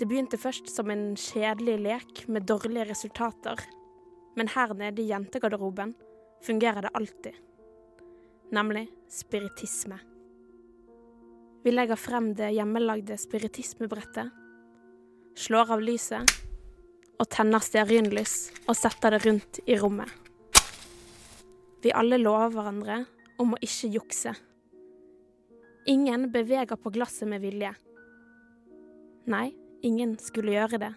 Det 0.00 0.06
begynte 0.08 0.38
først 0.40 0.70
som 0.72 0.88
en 0.88 1.10
kjedelig 1.12 1.74
lek 1.84 2.22
med 2.32 2.46
dårlige 2.48 2.86
resultater, 2.88 3.60
men 4.36 4.48
her 4.54 4.72
nede 4.78 5.02
i 5.02 5.10
jentegarderoben 5.10 5.92
fungerer 6.46 6.86
det 6.86 6.94
alltid. 6.96 7.36
Nemlig 8.56 8.86
spiritisme. 9.12 10.00
Vi 11.66 11.76
legger 11.76 12.00
frem 12.00 12.32
det 12.38 12.54
hjemmelagde 12.56 13.20
spiritismebrettet, 13.20 14.32
slår 15.36 15.76
av 15.76 15.84
lyset 15.84 16.36
og 17.20 17.28
tenner 17.28 17.60
stearinlys 17.60 18.38
og 18.64 18.72
setter 18.80 19.18
det 19.18 19.24
rundt 19.28 19.60
i 19.68 19.76
rommet. 19.76 20.08
Vi 21.84 21.92
alle 21.92 22.24
lover 22.24 22.56
hverandre 22.56 23.02
om 23.36 23.52
å 23.52 23.60
ikke 23.60 23.92
jukse. 24.00 24.32
Ingen 25.86 26.32
beveger 26.32 26.76
på 26.76 26.90
glasset 26.90 27.28
med 27.28 27.40
vilje. 27.40 27.70
Nei, 29.30 29.52
ingen 29.86 30.16
skulle 30.18 30.56
gjøre 30.56 30.80
det. 30.82 30.90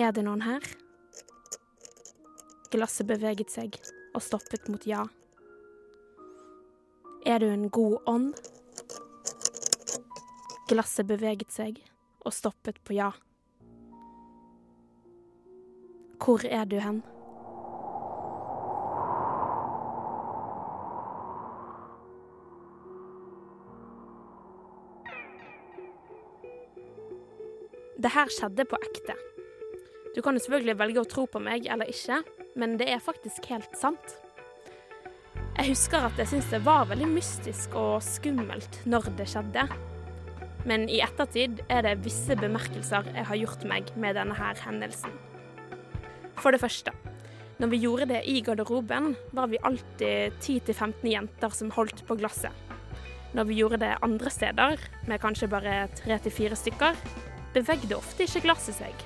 Er 0.00 0.16
det 0.16 0.24
noen 0.24 0.40
her? 0.40 0.64
Glasset 2.72 3.10
beveget 3.12 3.52
seg 3.52 3.76
og 4.16 4.24
stoppet 4.24 4.72
mot 4.72 4.88
ja. 4.88 5.04
Er 7.28 7.44
du 7.44 7.50
en 7.52 7.68
god 7.68 8.00
ånd? 8.08 8.32
Glasset 10.72 11.12
beveget 11.12 11.52
seg 11.52 11.84
og 12.24 12.32
stoppet 12.32 12.80
på 12.88 12.96
ja. 12.96 13.12
Hvor 16.24 16.40
er 16.48 16.64
du 16.64 16.80
hen? 16.80 17.04
Det 28.02 28.10
her 28.10 28.30
skjedde 28.34 28.64
på 28.66 28.78
ekte. 28.82 29.14
Du 30.16 30.18
kan 30.24 30.34
jo 30.34 30.42
selvfølgelig 30.42 30.74
velge 30.80 31.02
å 31.04 31.06
tro 31.06 31.22
på 31.30 31.38
meg 31.42 31.68
eller 31.70 31.86
ikke, 31.92 32.16
men 32.58 32.74
det 32.80 32.88
er 32.90 33.04
faktisk 33.04 33.46
helt 33.52 33.76
sant. 33.78 34.16
Jeg 35.54 35.68
husker 35.68 36.08
at 36.08 36.18
jeg 36.18 36.32
syntes 36.32 36.50
det 36.50 36.62
var 36.66 36.88
veldig 36.90 37.06
mystisk 37.12 37.76
og 37.78 38.02
skummelt 38.02 38.80
når 38.90 39.06
det 39.20 39.28
skjedde. 39.30 39.68
Men 40.66 40.88
i 40.90 40.98
ettertid 41.04 41.62
er 41.70 41.86
det 41.86 42.00
visse 42.02 42.34
bemerkelser 42.38 43.06
jeg 43.12 43.28
har 43.30 43.40
gjort 43.44 43.66
meg 43.70 43.94
med 43.94 44.18
denne 44.18 44.34
her 44.34 44.58
hendelsen. 44.64 45.14
For 46.42 46.50
det 46.50 46.62
første, 46.64 46.90
når 47.62 47.70
vi 47.70 47.84
gjorde 47.84 48.10
det 48.16 48.24
i 48.26 48.40
garderoben, 48.42 49.12
var 49.30 49.52
vi 49.52 49.62
alltid 49.62 50.42
10-15 50.42 51.06
jenter 51.06 51.54
som 51.54 51.70
holdt 51.76 52.02
på 52.08 52.18
glasset. 52.18 52.50
Når 53.32 53.46
vi 53.46 53.62
gjorde 53.62 53.84
det 53.84 53.94
andre 54.02 54.30
steder, 54.32 54.88
med 55.06 55.22
kanskje 55.22 55.52
bare 55.52 55.84
3-4 56.02 56.58
stykker, 56.58 56.98
bevegde 57.54 57.96
ofte 57.96 58.26
ikke 58.26 58.44
glasset 58.46 58.78
seg. 58.78 59.04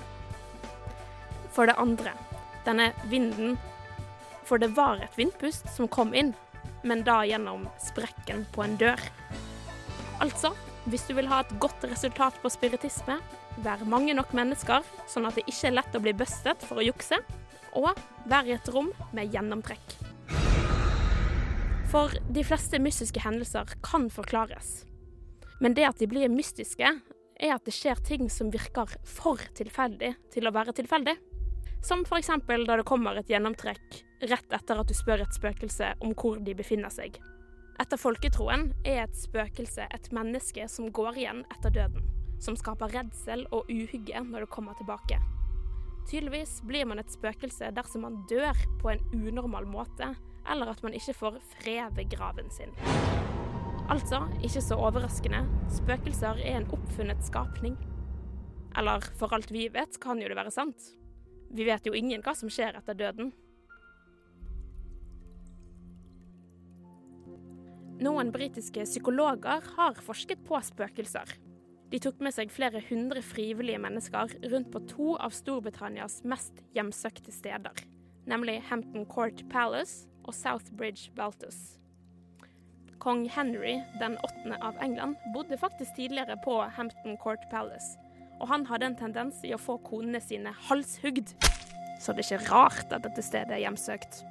For 1.55 1.69
det 1.69 1.79
andre, 1.81 2.13
denne 2.67 2.93
vinden 3.11 3.57
For 4.47 4.63
det 4.63 4.77
var 4.77 5.01
et 5.03 5.17
vindpust 5.19 5.67
som 5.75 5.89
kom 5.91 6.13
inn, 6.15 6.29
men 6.87 7.01
da 7.03 7.25
gjennom 7.27 7.65
sprekken 7.83 8.45
på 8.55 8.63
en 8.63 8.77
dør. 8.79 9.01
Altså, 10.23 10.53
Hvis 10.87 11.03
du 11.09 11.17
vil 11.19 11.27
ha 11.27 11.41
et 11.43 11.51
godt 11.59 11.83
resultat 11.91 12.37
på 12.39 12.51
spiritisme, 12.55 13.17
vær 13.59 13.81
mange 13.91 14.15
nok 14.15 14.31
mennesker, 14.39 14.87
sånn 15.11 15.27
at 15.27 15.35
det 15.35 15.43
ikke 15.51 15.73
er 15.73 15.75
lett 15.81 15.97
å 15.99 16.03
bli 16.05 16.13
bustet 16.15 16.63
for 16.63 16.79
å 16.79 16.85
jukse, 16.87 17.19
og 17.75 17.91
vær 18.31 18.47
i 18.47 18.55
et 18.55 18.71
rom 18.71 18.93
med 19.11 19.35
gjennomtrekk. 19.35 19.97
For 21.91 22.15
de 22.31 22.47
fleste 22.47 22.79
mystiske 22.79 23.23
hendelser 23.23 23.75
kan 23.83 24.07
forklares. 24.15 24.85
Men 25.59 25.75
det 25.75 25.87
at 25.91 25.99
de 25.99 26.07
blir 26.07 26.31
mystiske, 26.31 26.87
er 27.41 27.55
at 27.57 27.65
det 27.67 27.75
skjer 27.77 28.01
ting 28.05 28.31
som 28.33 28.51
virker 28.53 28.91
for 29.05 29.41
tilfeldig 29.57 30.15
til 30.33 30.49
å 30.49 30.55
være 30.55 30.75
tilfeldig. 30.77 31.17
Som 31.85 32.03
f.eks. 32.07 32.31
da 32.49 32.77
det 32.77 32.87
kommer 32.89 33.19
et 33.21 33.31
gjennomtrekk 33.31 34.03
rett 34.27 34.53
etter 34.53 34.81
at 34.81 34.89
du 34.89 34.95
spør 34.97 35.23
et 35.23 35.37
spøkelse 35.37 35.93
om 36.03 36.15
hvor 36.17 36.41
de 36.43 36.57
befinner 36.57 36.93
seg. 36.93 37.21
Etter 37.77 38.01
folketroen 38.01 38.71
er 38.89 39.03
et 39.05 39.17
spøkelse 39.21 39.85
et 39.93 40.13
menneske 40.17 40.65
som 40.73 40.89
går 40.89 41.21
igjen 41.21 41.45
etter 41.53 41.75
døden. 41.75 42.09
Som 42.41 42.57
skaper 42.57 42.93
redsel 42.93 43.45
og 43.53 43.69
uhygge 43.73 44.25
når 44.25 44.47
det 44.47 44.53
kommer 44.53 44.77
tilbake. 44.81 45.21
Tydeligvis 46.09 46.61
blir 46.65 46.87
man 46.89 47.03
et 47.03 47.13
spøkelse 47.13 47.73
dersom 47.77 48.07
man 48.07 48.21
dør 48.31 48.57
på 48.81 48.93
en 48.93 49.03
unormal 49.13 49.67
måte, 49.69 50.15
eller 50.49 50.71
at 50.71 50.85
man 50.87 50.95
ikke 50.95 51.17
får 51.19 51.41
fred 51.57 51.97
ved 51.99 52.13
graven 52.13 52.53
sin. 52.55 52.73
Altså, 53.87 54.19
ikke 54.43 54.61
så 54.65 54.75
overraskende, 54.83 55.45
spøkelser 55.71 56.41
er 56.43 56.57
en 56.59 56.65
oppfunnet 56.75 57.21
skapning. 57.23 57.77
Eller 58.77 59.05
for 59.15 59.31
alt 59.37 59.53
vi 59.55 59.69
vet, 59.71 60.01
kan 60.03 60.19
jo 60.19 60.27
det 60.27 60.37
være 60.37 60.51
sant. 60.51 60.89
Vi 61.55 61.65
vet 61.69 61.87
jo 61.87 61.95
ingen 61.95 62.25
hva 62.27 62.35
som 62.35 62.51
skjer 62.51 62.75
etter 62.75 62.99
døden. 62.99 63.31
Noen 68.03 68.35
britiske 68.35 68.83
psykologer 68.91 69.63
har 69.79 70.03
forsket 70.05 70.43
på 70.45 70.59
spøkelser. 70.67 71.31
De 71.89 72.03
tok 72.03 72.19
med 72.21 72.35
seg 72.35 72.51
flere 72.51 72.83
hundre 72.91 73.23
frivillige 73.23 73.79
mennesker 73.81 74.35
rundt 74.51 74.75
på 74.75 74.83
to 74.91 75.15
av 75.15 75.31
Storbritannias 75.31 76.25
mest 76.27 76.59
hjemsøkte 76.75 77.31
steder, 77.31 77.87
nemlig 78.27 78.59
Hampton 78.67 79.07
Court 79.07 79.47
Palace 79.49 80.11
og 80.27 80.35
Southbridge 80.35 81.15
Baltus. 81.15 81.79
Kong 83.07 83.29
Henry 83.29 83.83
den 84.01 84.17
åttende 84.19 84.57
av 84.67 84.75
England 84.83 85.15
bodde 85.35 85.55
faktisk 85.57 85.95
tidligere 85.95 86.35
på 86.43 86.57
Hampton 86.75 87.15
Court 87.23 87.45
Palace, 87.53 88.01
og 88.41 88.49
han 88.51 88.65
hadde 88.67 88.89
en 88.89 88.97
tendens 88.99 89.45
i 89.47 89.53
å 89.55 89.61
få 89.63 89.77
konene 89.87 90.19
sine 90.19 90.51
halshugd, 90.67 91.31
så 92.03 92.11
det 92.11 92.25
er 92.25 92.41
ikke 92.41 92.51
rart 92.51 92.91
at 92.91 93.07
dette 93.07 93.23
stedet 93.23 93.55
er 93.55 93.63
hjemsøkt. 93.63 94.25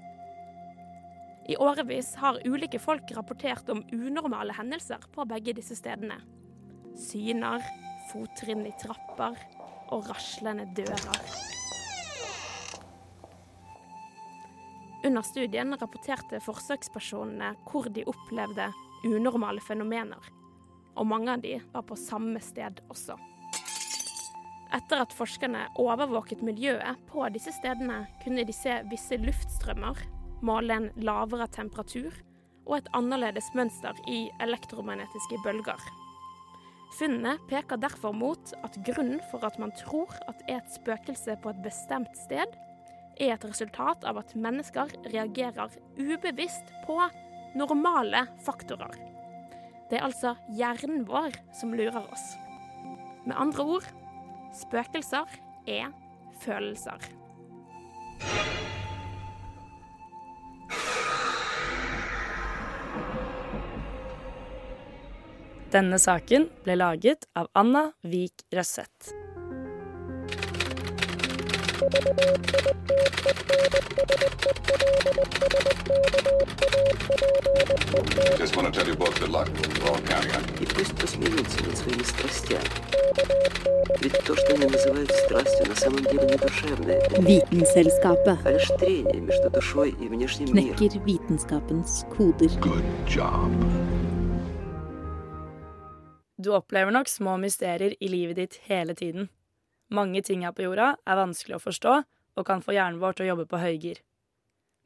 I 1.48 1.55
årevis 1.55 2.17
har 2.20 2.41
ulike 2.44 2.84
folk 2.84 3.15
rapportert 3.15 3.72
om 3.72 3.86
unormale 3.96 4.60
hendelser 4.60 5.08
på 5.15 5.24
begge 5.32 5.55
disse 5.55 5.79
stedene. 5.79 6.20
Syner, 7.00 7.63
fottrinn 8.12 8.67
i 8.67 8.75
trapper 8.84 9.39
og 9.96 10.10
raslende 10.12 10.67
dører. 10.75 11.55
Under 15.06 15.22
studien 15.22 15.76
rapporterte 15.78 16.40
forsøkspersonene 16.42 17.52
hvor 17.68 17.90
de 17.94 18.06
opplevde 18.10 18.72
unormale 19.06 19.62
fenomener, 19.62 20.32
og 20.98 21.08
mange 21.08 21.36
av 21.36 21.44
de 21.44 21.60
var 21.74 21.86
på 21.86 21.98
samme 22.00 22.42
sted 22.42 22.82
også. 22.90 23.18
Etter 24.74 25.04
at 25.04 25.14
forskerne 25.14 25.68
overvåket 25.80 26.42
miljøet 26.44 27.04
på 27.12 27.28
disse 27.36 27.54
stedene, 27.60 28.06
kunne 28.24 28.44
de 28.48 28.56
se 28.56 28.80
visse 28.90 29.20
luftstrømmer 29.22 30.02
måle 30.46 30.80
en 30.80 30.90
lavere 30.98 31.48
temperatur 31.54 32.16
og 32.66 32.80
et 32.80 32.90
annerledes 32.98 33.52
mønster 33.56 33.98
i 34.10 34.26
elektromagnetiske 34.42 35.40
bølger. 35.46 35.80
Funnene 36.98 37.36
peker 37.50 37.80
derfor 37.82 38.16
mot 38.16 38.54
at 38.66 38.78
grunnen 38.88 39.22
for 39.32 39.46
at 39.46 39.58
man 39.62 39.74
tror 39.78 40.12
at 40.30 40.42
et 40.50 40.70
spøkelse 40.80 41.38
på 41.44 41.52
et 41.52 41.62
bestemt 41.66 42.14
sted, 42.26 42.50
er 43.19 43.36
et 43.36 43.45
resultat 43.47 44.06
av 44.08 44.19
at 44.21 44.34
mennesker 44.36 44.91
reagerer 45.12 45.75
ubevisst 45.97 46.71
på 46.86 46.99
normale 47.56 48.25
faktorer. 48.45 48.95
Det 49.89 49.99
er 49.99 50.08
altså 50.08 50.34
hjernen 50.58 51.06
vår 51.08 51.36
som 51.56 51.75
lurer 51.78 52.04
oss. 52.12 52.25
Med 53.25 53.38
andre 53.38 53.67
ord 53.78 53.91
spøkelser 54.56 55.30
er 55.69 55.93
følelser. 56.41 57.12
Denne 65.75 65.97
saken 65.99 66.47
ble 66.63 66.78
laget 66.80 67.28
av 67.36 67.49
Anna 67.58 67.89
Vik 68.08 68.45
Røsseth. 68.56 69.25
Just 78.38 78.57
want 78.57 78.73
to 78.73 78.81
tell 78.81 78.88
you 78.88 78.94
both 78.96 79.18
good 79.20 79.29
luck. 79.31 79.49
We're 79.49 79.90
all 79.90 79.99
counting 80.01 80.33
on 80.33 80.42
you. 80.42 80.62
И 80.62 80.66
пусть 80.66 80.96
посмеются 80.99 81.62
над 81.64 81.77
своими 81.77 82.03
страстями. 82.03 82.64
Ведь 84.01 84.18
то, 84.25 84.35
что 84.35 84.55
они 84.55 84.66
называют 84.66 85.11
страстью, 85.11 85.66
на 85.68 85.75
самом 85.77 86.03
деле 86.05 86.23
не 86.27 86.37
душевное. 86.37 87.01
Vitenselskapet 87.11 88.38
А 88.44 88.53
лишь 88.53 88.68
трение 88.79 89.20
между 89.20 89.51
душой 89.51 89.90
и 89.90 90.09
внешним 90.09 90.55
миром. 90.55 90.77
knekker 90.77 90.99
vitenskapens 91.05 92.05
koder. 92.16 92.51
Du 96.38 96.55
opplever 96.55 96.90
nok 96.90 97.09
små 97.09 97.37
mysterier 97.37 97.92
i 98.01 98.09
livet 98.09 98.37
ditt 98.37 98.61
hele 98.68 98.94
tiden. 98.94 99.29
Mange 99.93 100.21
ting 100.26 100.41
her 100.41 100.54
på 100.56 100.65
jorda 100.65 100.95
er 101.06 101.19
vanskelig 101.19 101.60
å 101.60 101.62
forstå 101.62 101.95
og 102.36 102.45
kan 102.48 102.63
få 102.65 102.74
hjernen 102.74 102.98
vår 103.02 103.13
til 103.13 103.28
å 103.28 103.34
jobbe 103.34 103.45
på 103.52 103.60
høygir. 103.62 104.00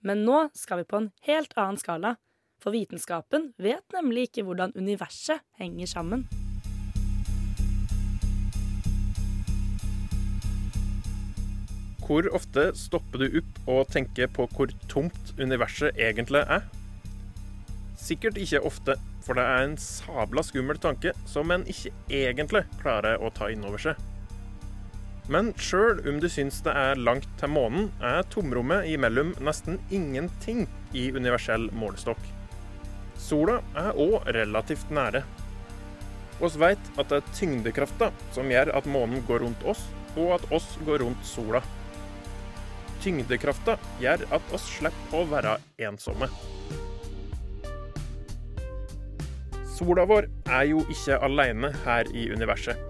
Men 0.03 0.25
nå 0.27 0.49
skal 0.55 0.81
vi 0.81 0.89
på 0.91 0.99
en 0.99 1.07
helt 1.27 1.55
annen 1.55 1.79
skala, 1.79 2.17
for 2.59 2.75
vitenskapen 2.75 3.53
vet 3.55 3.95
nemlig 3.95 4.27
ikke 4.27 4.43
hvordan 4.47 4.75
universet 4.75 5.39
henger 5.59 5.87
sammen. 5.87 6.27
Hvor 12.03 12.27
ofte 12.35 12.71
stopper 12.75 13.23
du 13.23 13.39
opp 13.39 13.57
og 13.69 13.81
tenker 13.93 14.27
på 14.33 14.49
hvor 14.51 14.71
tomt 14.91 15.33
universet 15.39 15.95
egentlig 15.95 16.43
er? 16.43 16.67
Sikkert 17.99 18.39
ikke 18.41 18.65
ofte, 18.67 18.99
for 19.23 19.37
det 19.37 19.47
er 19.47 19.63
en 19.63 19.79
sabla 19.79 20.43
skummel 20.43 20.79
tanke 20.81 21.13
som 21.29 21.51
en 21.53 21.67
ikke 21.69 21.93
egentlig 22.09 22.65
klarer 22.81 23.21
å 23.21 23.31
ta 23.31 23.51
inn 23.53 23.63
over 23.63 23.79
seg. 23.79 24.09
Men 25.29 25.51
sjøl 25.61 25.99
om 26.09 26.17
du 26.17 26.25
syns 26.31 26.63
det 26.65 26.73
er 26.73 26.97
langt 26.97 27.27
til 27.37 27.51
månen, 27.53 27.91
er 28.01 28.25
tomrommet 28.33 28.87
imellom 28.89 29.35
nesten 29.45 29.77
ingenting 29.93 30.63
i 30.97 31.11
universell 31.13 31.67
målestokk. 31.77 32.21
Sola 33.19 33.59
er 33.77 33.93
òg 33.93 34.25
relativt 34.33 34.89
nære. 34.89 35.21
Vi 36.39 36.49
veit 36.57 36.91
at 36.97 37.11
det 37.11 37.19
er 37.19 37.31
tyngdekrafta 37.37 38.09
som 38.33 38.49
gjør 38.49 38.73
at 38.79 38.89
månen 38.89 39.21
går 39.27 39.43
rundt 39.45 39.69
oss, 39.69 39.85
og 40.17 40.39
at 40.39 40.49
oss 40.55 40.71
går 40.87 41.03
rundt 41.05 41.21
sola. 41.27 41.61
Tyngdekrafta 43.03 43.77
gjør 44.01 44.25
at 44.33 44.53
oss 44.55 44.65
slipper 44.79 45.21
å 45.21 45.27
være 45.29 45.59
ensomme. 45.85 46.31
Sola 49.77 50.09
vår 50.09 50.25
er 50.49 50.71
jo 50.73 50.81
ikke 50.89 51.21
alene 51.23 51.75
her 51.85 52.09
i 52.17 52.31
universet. 52.33 52.88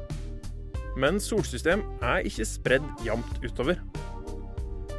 Men 1.00 1.20
solsystem 1.24 1.86
er 2.04 2.26
ikke 2.28 2.48
spredd 2.48 2.88
jevnt 3.06 3.44
utover. 3.46 3.80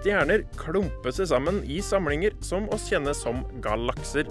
Stjerner 0.00 0.46
klumper 0.56 1.12
seg 1.12 1.28
sammen 1.28 1.60
i 1.68 1.82
samlinger 1.84 2.38
som 2.44 2.70
oss 2.72 2.86
kjenner 2.88 3.16
som 3.16 3.42
galakser. 3.60 4.30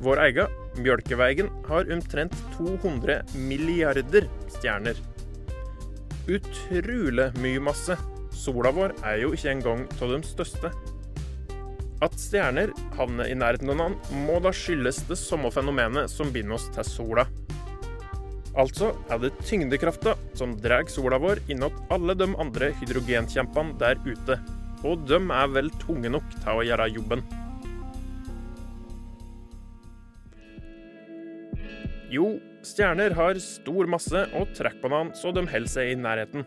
Vår 0.00 0.20
egen, 0.26 0.56
Mjølkeveien, 0.80 1.50
har 1.68 1.88
omtrent 1.92 2.32
200 2.56 3.20
milliarder 3.36 4.28
stjerner. 4.56 4.96
Utrolig 6.26 7.30
mye 7.40 7.62
masse. 7.68 7.96
Sola 8.36 8.72
vår 8.76 8.96
er 9.04 9.22
jo 9.22 9.32
ikke 9.36 9.52
engang 9.52 9.84
av 10.00 10.12
de 10.12 10.20
største. 10.24 10.72
At 12.04 12.16
stjerner 12.20 12.72
havner 12.96 13.28
i 13.32 13.36
nærheten 13.36 13.72
av 13.72 13.78
hverandre, 13.78 14.20
må 14.26 14.40
da 14.44 14.52
skyldes 14.56 15.04
det 15.08 15.16
samme 15.20 15.52
fenomenet 15.52 16.12
som 16.12 16.32
binder 16.32 16.58
oss 16.58 16.68
til 16.74 16.88
sola. 16.88 17.24
Altså 18.56 18.94
er 19.12 19.18
det 19.20 19.34
tyngdekrafta 19.44 20.14
som 20.36 20.54
drar 20.56 20.86
sola 20.88 21.18
vår 21.20 21.42
innåt 21.52 21.76
alle 21.92 22.14
de 22.16 22.30
andre 22.40 22.70
hydrogenkjempene 22.80 23.76
der 23.80 24.00
ute. 24.06 24.38
Og 24.86 25.02
de 25.08 25.18
er 25.20 25.50
vel 25.52 25.68
tunge 25.82 26.08
nok 26.12 26.30
til 26.38 26.52
å 26.54 26.64
gjøre 26.64 26.88
jobben. 26.94 27.24
Jo, 32.12 32.36
stjerner 32.64 33.12
har 33.18 33.36
stor 33.42 33.88
masse 33.92 34.24
og 34.38 34.52
trekkbanan 34.56 35.12
så 35.18 35.34
de 35.36 35.44
holder 35.44 35.72
seg 35.72 35.92
i 35.92 35.98
nærheten. 36.00 36.46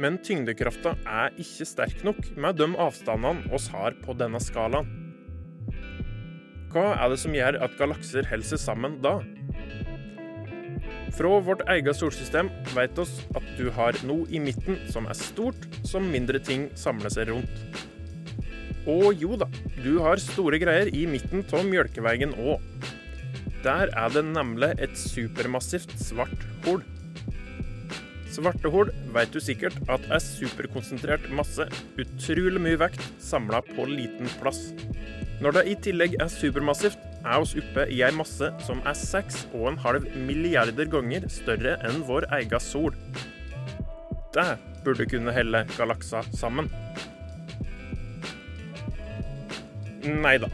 Men 0.00 0.16
tyngdekrafta 0.24 0.94
er 1.02 1.34
ikke 1.42 1.66
sterk 1.68 2.04
nok 2.06 2.22
med 2.38 2.56
de 2.60 2.70
avstandene 2.78 3.50
oss 3.52 3.66
har 3.74 3.98
på 4.04 4.16
denne 4.16 4.40
skalaen. 4.40 4.88
Hva 6.72 6.92
er 6.94 7.10
det 7.12 7.18
som 7.20 7.34
gjør 7.36 7.58
at 7.64 7.76
galakser 7.80 8.28
holder 8.28 8.48
seg 8.54 8.62
sammen 8.62 9.00
da? 9.04 9.18
Fra 11.16 11.38
vårt 11.42 11.64
eget 11.72 11.96
solsystem 11.96 12.50
vet 12.74 12.98
oss 13.00 13.14
at 13.38 13.46
du 13.58 13.68
har 13.74 13.96
noe 14.06 14.28
i 14.30 14.40
midten 14.42 14.78
som 14.92 15.08
er 15.08 15.16
stort, 15.18 15.68
som 15.86 16.06
mindre 16.12 16.40
ting 16.44 16.68
samler 16.78 17.12
seg 17.12 17.32
rundt. 17.32 17.86
Og 18.88 19.16
jo 19.20 19.36
da, 19.40 19.48
du 19.82 19.98
har 20.04 20.20
store 20.22 20.60
greier 20.60 20.88
i 20.94 21.04
midten 21.10 21.42
av 21.52 21.66
Mjølkeveien 21.68 22.36
òg. 22.38 22.62
Der 23.64 23.90
er 23.90 24.12
det 24.14 24.22
nemlig 24.28 24.70
et 24.78 24.94
supermassivt 24.96 25.92
svart 26.00 26.46
hull. 26.64 26.84
Svarte 28.38 28.70
hull 28.70 28.92
vet 29.14 29.32
du 29.34 29.40
sikkert 29.42 29.74
at 29.90 30.04
er 30.14 30.22
superkonsentrert 30.22 31.26
masse, 31.34 31.64
utrolig 31.98 32.60
mye 32.62 32.78
vekt 32.78 33.02
samla 33.24 33.64
på 33.66 33.88
liten 33.90 34.30
plass. 34.38 34.68
Når 35.42 35.56
det 35.56 35.64
i 35.70 35.76
tillegg 35.88 36.14
er 36.22 36.30
supermassivt, 36.30 37.00
er 37.28 37.42
oss 37.44 37.54
oppe 37.58 37.84
i 37.92 38.00
ei 38.04 38.12
masse 38.16 38.50
som 38.64 38.80
er 38.88 38.96
6,5 38.98 40.08
milliarder 40.28 40.88
ganger 40.90 41.28
større 41.32 41.76
enn 41.86 42.00
vår 42.08 42.28
egen 42.40 42.64
sol. 42.64 42.96
Det 44.34 44.48
burde 44.84 45.06
kunne 45.10 45.34
helle 45.36 45.64
galakser 45.76 46.26
sammen. 46.36 46.70
Nei 50.08 50.38
da. 50.40 50.48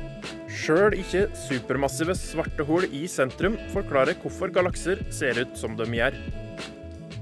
Sjøl 0.65 0.95
ikke 0.97 1.27
supermassive 1.37 2.15
svarte 2.17 2.65
hull 2.65 2.87
i 2.89 3.05
sentrum 3.11 3.59
forklarer 3.75 4.17
hvorfor 4.23 4.53
galakser 4.55 5.03
ser 5.13 5.43
ut 5.43 5.59
som 5.61 5.77
de 5.79 5.87
gjør. 5.93 6.17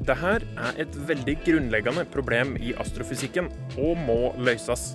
Dette 0.02 0.34
er 0.34 0.78
et 0.82 0.96
veldig 1.08 1.34
grunnleggende 1.44 2.04
problem 2.10 2.56
i 2.58 2.72
astrofysikken, 2.82 3.48
og 3.78 3.98
må 4.02 4.32
løses. 4.38 4.92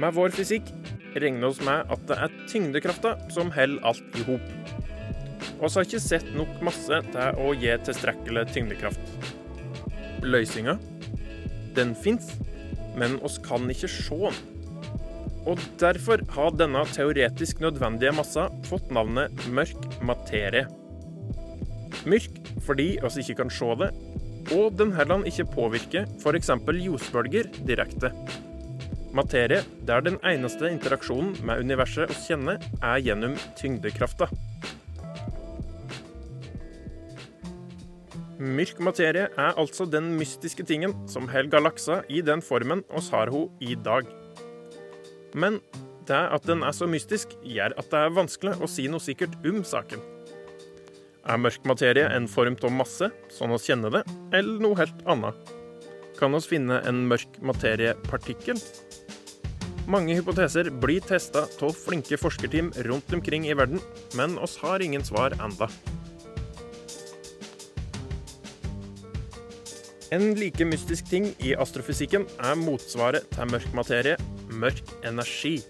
Med 0.00 0.12
vår 0.16 0.32
fysikk 0.36 0.72
regner 1.22 1.50
oss 1.50 1.62
med 1.64 1.92
at 1.92 2.02
det 2.08 2.18
er 2.26 2.34
tyngdekrafta 2.50 3.14
som 3.32 3.52
holder 3.54 3.84
alt 3.88 4.18
i 4.18 4.24
hop. 4.28 4.50
Vi 5.56 5.70
har 5.72 5.86
ikke 5.86 6.02
sett 6.02 6.26
nok 6.36 6.58
masse 6.64 6.98
til 7.12 7.40
å 7.40 7.52
gi 7.56 7.72
tilstrekkelig 7.86 8.44
tyngdekraft. 8.52 9.30
Løsninga? 10.26 10.76
Den 11.76 11.94
fins, 11.96 12.28
men 12.96 13.16
oss 13.24 13.38
kan 13.44 13.64
ikke 13.72 13.90
se 13.92 14.20
den. 14.26 14.38
Og 15.46 15.62
derfor 15.78 16.24
har 16.34 16.56
denne 16.58 16.82
teoretisk 16.90 17.60
nødvendige 17.62 18.14
massa 18.16 18.48
fått 18.66 18.90
navnet 18.92 19.46
mørk 19.46 19.86
materie. 20.04 20.66
Mørk 22.06 22.40
fordi 22.66 22.96
oss 23.06 23.18
ikke 23.22 23.38
kan 23.42 23.52
se 23.52 23.68
det, 23.80 23.92
og 24.54 24.74
den 24.78 24.92
heller 24.94 25.24
ikke 25.26 25.46
påvirker 25.54 26.08
f.eks. 26.20 26.50
ljosbølger 26.82 27.48
direkte. 27.66 28.12
Materie 29.16 29.62
der 29.88 30.02
den 30.04 30.18
eneste 30.26 30.68
interaksjonen 30.68 31.38
med 31.46 31.62
universet 31.64 32.10
vi 32.10 32.18
kjenner, 32.26 32.60
er 32.84 33.00
gjennom 33.00 33.36
tyngdekrafta. 33.56 34.28
Mørk 38.36 38.82
materie 38.84 39.30
er 39.32 39.56
altså 39.56 39.86
den 39.88 40.10
mystiske 40.18 40.66
tingen 40.68 40.92
som 41.08 41.30
holder 41.32 41.48
galaksa 41.54 42.02
i 42.12 42.20
den 42.20 42.44
formen 42.44 42.84
oss 42.92 43.08
har 43.14 43.32
hun 43.32 43.48
i 43.64 43.72
dag. 43.80 44.04
Men 45.32 45.62
det 46.06 46.20
at 46.36 46.44
den 46.46 46.60
er 46.62 46.76
så 46.76 46.86
mystisk, 46.86 47.32
gjør 47.42 47.72
at 47.80 47.88
det 47.90 48.02
er 48.02 48.16
vanskelig 48.18 48.58
å 48.60 48.68
si 48.68 48.84
noe 48.92 49.00
sikkert 49.00 49.40
om 49.48 49.64
saken. 49.64 50.04
Er 51.26 51.40
mørk 51.40 51.64
materie 51.66 52.04
en 52.12 52.28
form 52.30 52.58
av 52.62 52.74
masse, 52.84 53.08
sånn 53.32 53.56
oss 53.56 53.64
kjenner 53.66 53.96
det, 53.96 54.04
eller 54.36 54.60
noe 54.62 54.78
helt 54.78 55.00
annet? 55.08 55.54
Kan 56.20 56.36
oss 56.36 56.46
finne 56.48 56.82
en 56.86 57.06
mørk 57.08 57.40
materiepartikkel? 57.40 58.60
Mange 59.86 60.16
hypoteser 60.18 60.66
blir 60.82 61.04
testa 61.06 61.44
av 61.62 61.76
flinke 61.78 62.18
forskerteam 62.18 62.72
rundt 62.88 63.12
omkring 63.14 63.46
i 63.46 63.54
verden, 63.54 63.78
men 64.18 64.34
oss 64.42 64.56
har 64.58 64.82
ingen 64.82 65.04
svar 65.06 65.36
enda. 65.38 65.68
En 70.10 70.34
like 70.38 70.66
mystisk 70.66 71.06
ting 71.10 71.28
i 71.42 71.54
astrofysikken 71.58 72.26
er 72.38 72.58
motsvaret 72.58 73.26
til 73.34 73.50
mørk 73.50 73.72
materie, 73.78 74.16
mørk 74.50 74.82
energi. 75.06 75.60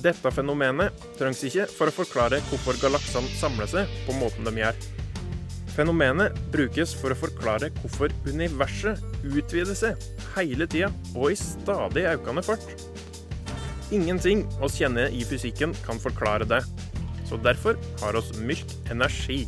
Dette 0.00 0.32
fenomenet 0.32 1.04
trengs 1.18 1.42
ikke 1.44 1.66
for 1.72 1.92
å 1.92 1.96
forklare 1.96 2.40
hvorfor 2.48 2.80
galaksene 2.80 3.28
samler 3.36 3.68
seg 3.68 3.92
på 4.06 4.16
måten 4.16 4.48
de 4.48 4.62
gjør. 4.62 4.80
Fenomenet 5.76 6.36
brukes 6.52 6.96
for 6.96 7.12
å 7.12 7.20
forklare 7.20 7.68
hvorfor 7.82 8.12
universet 8.28 9.00
utvider 9.28 9.76
seg 9.76 10.08
hele 10.34 10.68
tida 10.68 10.88
og 11.14 11.34
i 11.34 11.38
stadig 11.38 12.08
økende 12.14 12.44
fart. 12.44 12.72
Ingenting 13.90 14.44
oss 14.62 14.76
kjenner 14.78 15.10
i 15.10 15.24
fysikken 15.26 15.72
kan 15.82 15.98
forklare 15.98 16.46
det, 16.46 16.60
så 17.26 17.38
derfor 17.42 17.74
har 18.02 18.14
oss 18.18 18.30
mørk 18.38 18.70
energi. 18.90 19.40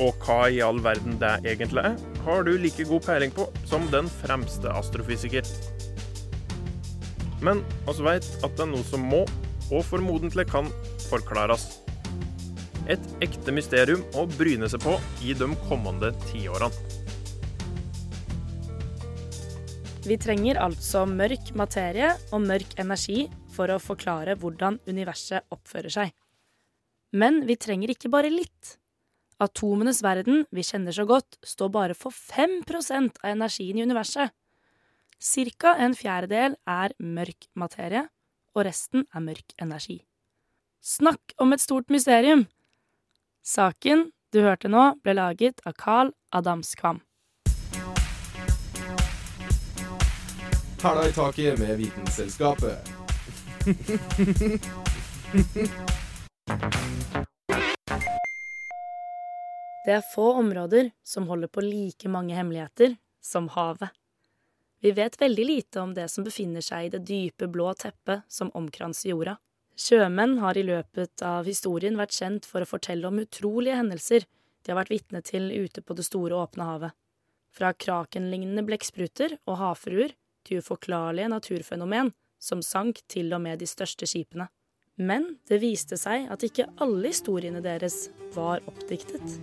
Og 0.00 0.16
hva 0.24 0.48
i 0.48 0.62
all 0.64 0.80
verden 0.82 1.18
det 1.20 1.34
egentlig 1.44 1.84
er, 1.84 1.98
har 2.24 2.46
du 2.46 2.54
like 2.56 2.86
god 2.88 3.04
peiling 3.04 3.34
på 3.36 3.46
som 3.68 3.84
den 3.92 4.08
fremste 4.22 4.72
astrofysiker. 4.72 5.44
Men 7.44 7.60
oss 7.90 8.00
veit 8.00 8.24
at 8.40 8.56
det 8.56 8.64
er 8.64 8.72
noe 8.72 8.88
som 8.88 9.04
må, 9.04 9.26
og 9.68 9.84
formodentlig 9.84 10.48
kan, 10.48 10.72
forklares. 11.10 11.68
Et 12.88 13.04
ekte 13.24 13.52
mysterium 13.52 14.00
å 14.16 14.24
bryne 14.32 14.68
seg 14.72 14.80
på 14.84 14.96
i 15.24 15.36
de 15.36 15.52
kommende 15.68 16.14
tiårene. 16.30 16.93
Vi 20.04 20.18
trenger 20.20 20.58
altså 20.60 21.06
mørk 21.08 21.54
materie 21.56 22.10
og 22.28 22.42
mørk 22.44 22.74
energi 22.82 23.22
for 23.54 23.72
å 23.72 23.80
forklare 23.80 24.34
hvordan 24.36 24.76
universet 24.84 25.46
oppfører 25.54 25.94
seg. 25.94 26.10
Men 27.16 27.40
vi 27.48 27.56
trenger 27.56 27.94
ikke 27.94 28.10
bare 28.12 28.28
litt. 28.28 28.74
Atomenes 29.40 30.02
verden, 30.04 30.42
vi 30.52 30.64
kjenner 30.66 30.92
så 30.92 31.06
godt, 31.08 31.38
står 31.40 31.70
bare 31.72 31.96
for 31.96 32.12
5% 32.12 33.16
av 33.22 33.30
energien 33.30 33.80
i 33.80 33.86
universet. 33.88 34.34
Cirka 35.16 35.72
en 35.80 35.96
fjerdedel 35.96 36.58
er 36.68 36.92
mørk 37.00 37.48
materie, 37.56 38.04
og 38.52 38.66
resten 38.68 39.06
er 39.08 39.24
mørk 39.24 39.56
energi. 39.56 40.02
Snakk 40.84 41.32
om 41.40 41.56
et 41.56 41.64
stort 41.64 41.88
mysterium! 41.88 42.44
Saken 43.40 44.10
du 44.36 44.42
hørte 44.44 44.68
nå, 44.68 44.98
ble 45.00 45.16
laget 45.16 45.64
av 45.64 45.78
Carl 45.80 46.12
Adamskvam. 46.28 47.00
Hæla 50.84 51.08
i 51.08 51.12
taket 51.12 51.58
med 51.58 51.76
Vitenselskapet. 51.76 52.76
Det 59.86 59.92
er 59.94 60.02
få 60.14 60.32
områder 60.32 60.90
som 61.04 61.28
holder 61.28 61.48
på 61.48 61.62
like 61.64 62.08
mange 62.08 62.34
hemmeligheter 62.36 62.96
som 63.24 63.48
havet. 63.54 63.88
Vi 64.84 64.92
vet 64.92 65.16
veldig 65.20 65.46
lite 65.46 65.80
om 65.80 65.94
det 65.96 66.10
som 66.12 66.26
befinner 66.26 66.60
seg 66.60 66.84
i 66.84 66.90
det 66.92 67.00
dype, 67.08 67.48
blå 67.48 67.70
teppet 67.80 68.28
som 68.28 68.50
omkranser 68.52 69.08
jorda. 69.14 69.38
Sjømenn 69.80 70.36
har 70.42 70.58
i 70.60 70.66
løpet 70.68 71.24
av 71.24 71.48
historien 71.48 71.96
vært 71.96 72.12
kjent 72.12 72.44
for 72.44 72.60
å 72.60 72.68
fortelle 72.68 73.08
om 73.08 73.22
utrolige 73.22 73.78
hendelser 73.80 74.28
de 74.28 74.68
har 74.74 74.82
vært 74.82 74.92
vitne 74.92 75.24
til 75.24 75.48
ute 75.48 75.80
på 75.80 75.96
det 75.96 76.04
store, 76.04 76.36
åpne 76.44 76.68
havet. 76.68 76.92
Fra 77.56 77.72
krakenlignende 77.72 78.66
blekkspruter 78.68 79.38
og 79.46 79.58
havfruer 79.62 80.12
til 80.44 80.62
uforklarlige 80.62 81.30
naturfenomen 81.32 82.12
som 82.40 82.62
sank 82.62 83.00
til 83.08 83.32
og 83.32 83.42
med 83.44 83.62
de 83.62 83.68
største 83.68 84.08
skipene. 84.08 84.48
Men 84.96 85.36
det 85.48 85.58
viste 85.64 85.98
seg 85.98 86.28
at 86.30 86.44
ikke 86.46 86.68
alle 86.82 87.10
historiene 87.10 87.62
deres 87.64 88.08
var 88.36 88.62
oppdiktet. 88.70 89.38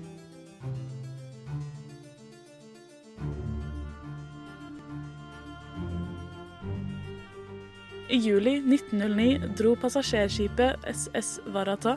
I 8.11 8.17
juli 8.19 8.57
1909 8.59 9.53
dro 9.55 9.75
passasjerskipet 9.79 10.83
SS 10.91 11.37
Varata 11.55 11.95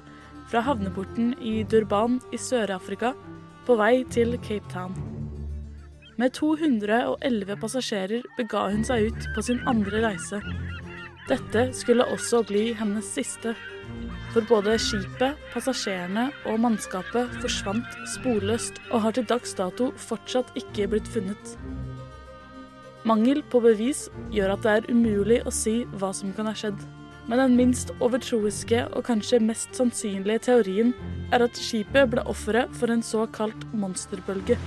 fra 0.50 0.62
havneporten 0.62 1.32
i 1.42 1.64
Durban 1.66 2.20
i 2.30 2.38
Sør-Afrika 2.38 3.14
på 3.66 3.78
vei 3.80 4.04
til 4.14 4.38
Cape 4.46 4.70
Town. 4.70 5.13
Med 6.14 6.30
211 6.36 7.56
passasjerer 7.58 8.26
bega 8.36 8.68
hun 8.70 8.84
seg 8.86 9.08
ut 9.10 9.24
på 9.34 9.42
sin 9.42 9.58
andre 9.66 9.98
reise. 10.04 10.38
Dette 11.26 11.64
skulle 11.74 12.06
også 12.06 12.44
bli 12.46 12.68
hennes 12.78 13.08
siste. 13.16 13.56
For 14.30 14.46
både 14.46 14.76
skipet, 14.78 15.40
passasjerene 15.50 16.28
og 16.50 16.60
mannskapet 16.62 17.34
forsvant 17.42 17.98
sporløst 18.14 18.78
og 18.92 19.02
har 19.06 19.16
til 19.16 19.26
dags 19.26 19.56
dato 19.58 19.90
fortsatt 20.06 20.54
ikke 20.60 20.86
blitt 20.94 21.10
funnet. 21.10 21.56
Mangel 23.04 23.42
på 23.50 23.64
bevis 23.66 24.06
gjør 24.32 24.54
at 24.54 24.62
det 24.64 24.76
er 24.78 24.90
umulig 24.94 25.42
å 25.42 25.52
si 25.52 25.80
hva 25.98 26.14
som 26.14 26.30
kan 26.36 26.46
ha 26.46 26.54
skjedd. 26.56 26.78
Men 27.26 27.40
den 27.40 27.58
minst 27.58 27.90
overtroiske 28.04 28.86
og 28.92 29.06
kanskje 29.08 29.42
mest 29.42 29.74
sannsynlige 29.74 30.46
teorien 30.46 30.94
er 31.34 31.42
at 31.42 31.58
skipet 31.58 32.12
ble 32.12 32.22
offeret 32.30 32.70
for 32.78 32.92
en 32.92 33.02
såkalt 33.02 33.66
monsterbølge. 33.74 34.60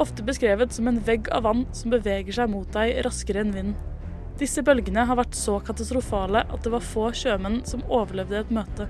Ofte 0.00 0.24
beskrevet 0.26 0.72
som 0.74 0.88
en 0.90 1.00
vegg 1.06 1.28
av 1.34 1.44
vann 1.46 1.64
som 1.72 1.92
beveger 1.94 2.34
seg 2.34 2.50
mot 2.50 2.70
deg 2.74 3.00
raskere 3.06 3.44
enn 3.44 3.54
vinden. 3.54 3.90
Disse 4.38 4.64
bølgene 4.66 5.04
har 5.06 5.18
vært 5.18 5.36
så 5.38 5.60
katastrofale 5.62 6.42
at 6.42 6.64
det 6.64 6.72
var 6.74 6.82
få 6.82 7.10
sjømenn 7.14 7.60
som 7.68 7.84
overlevde 7.86 8.40
et 8.40 8.54
møte. 8.54 8.88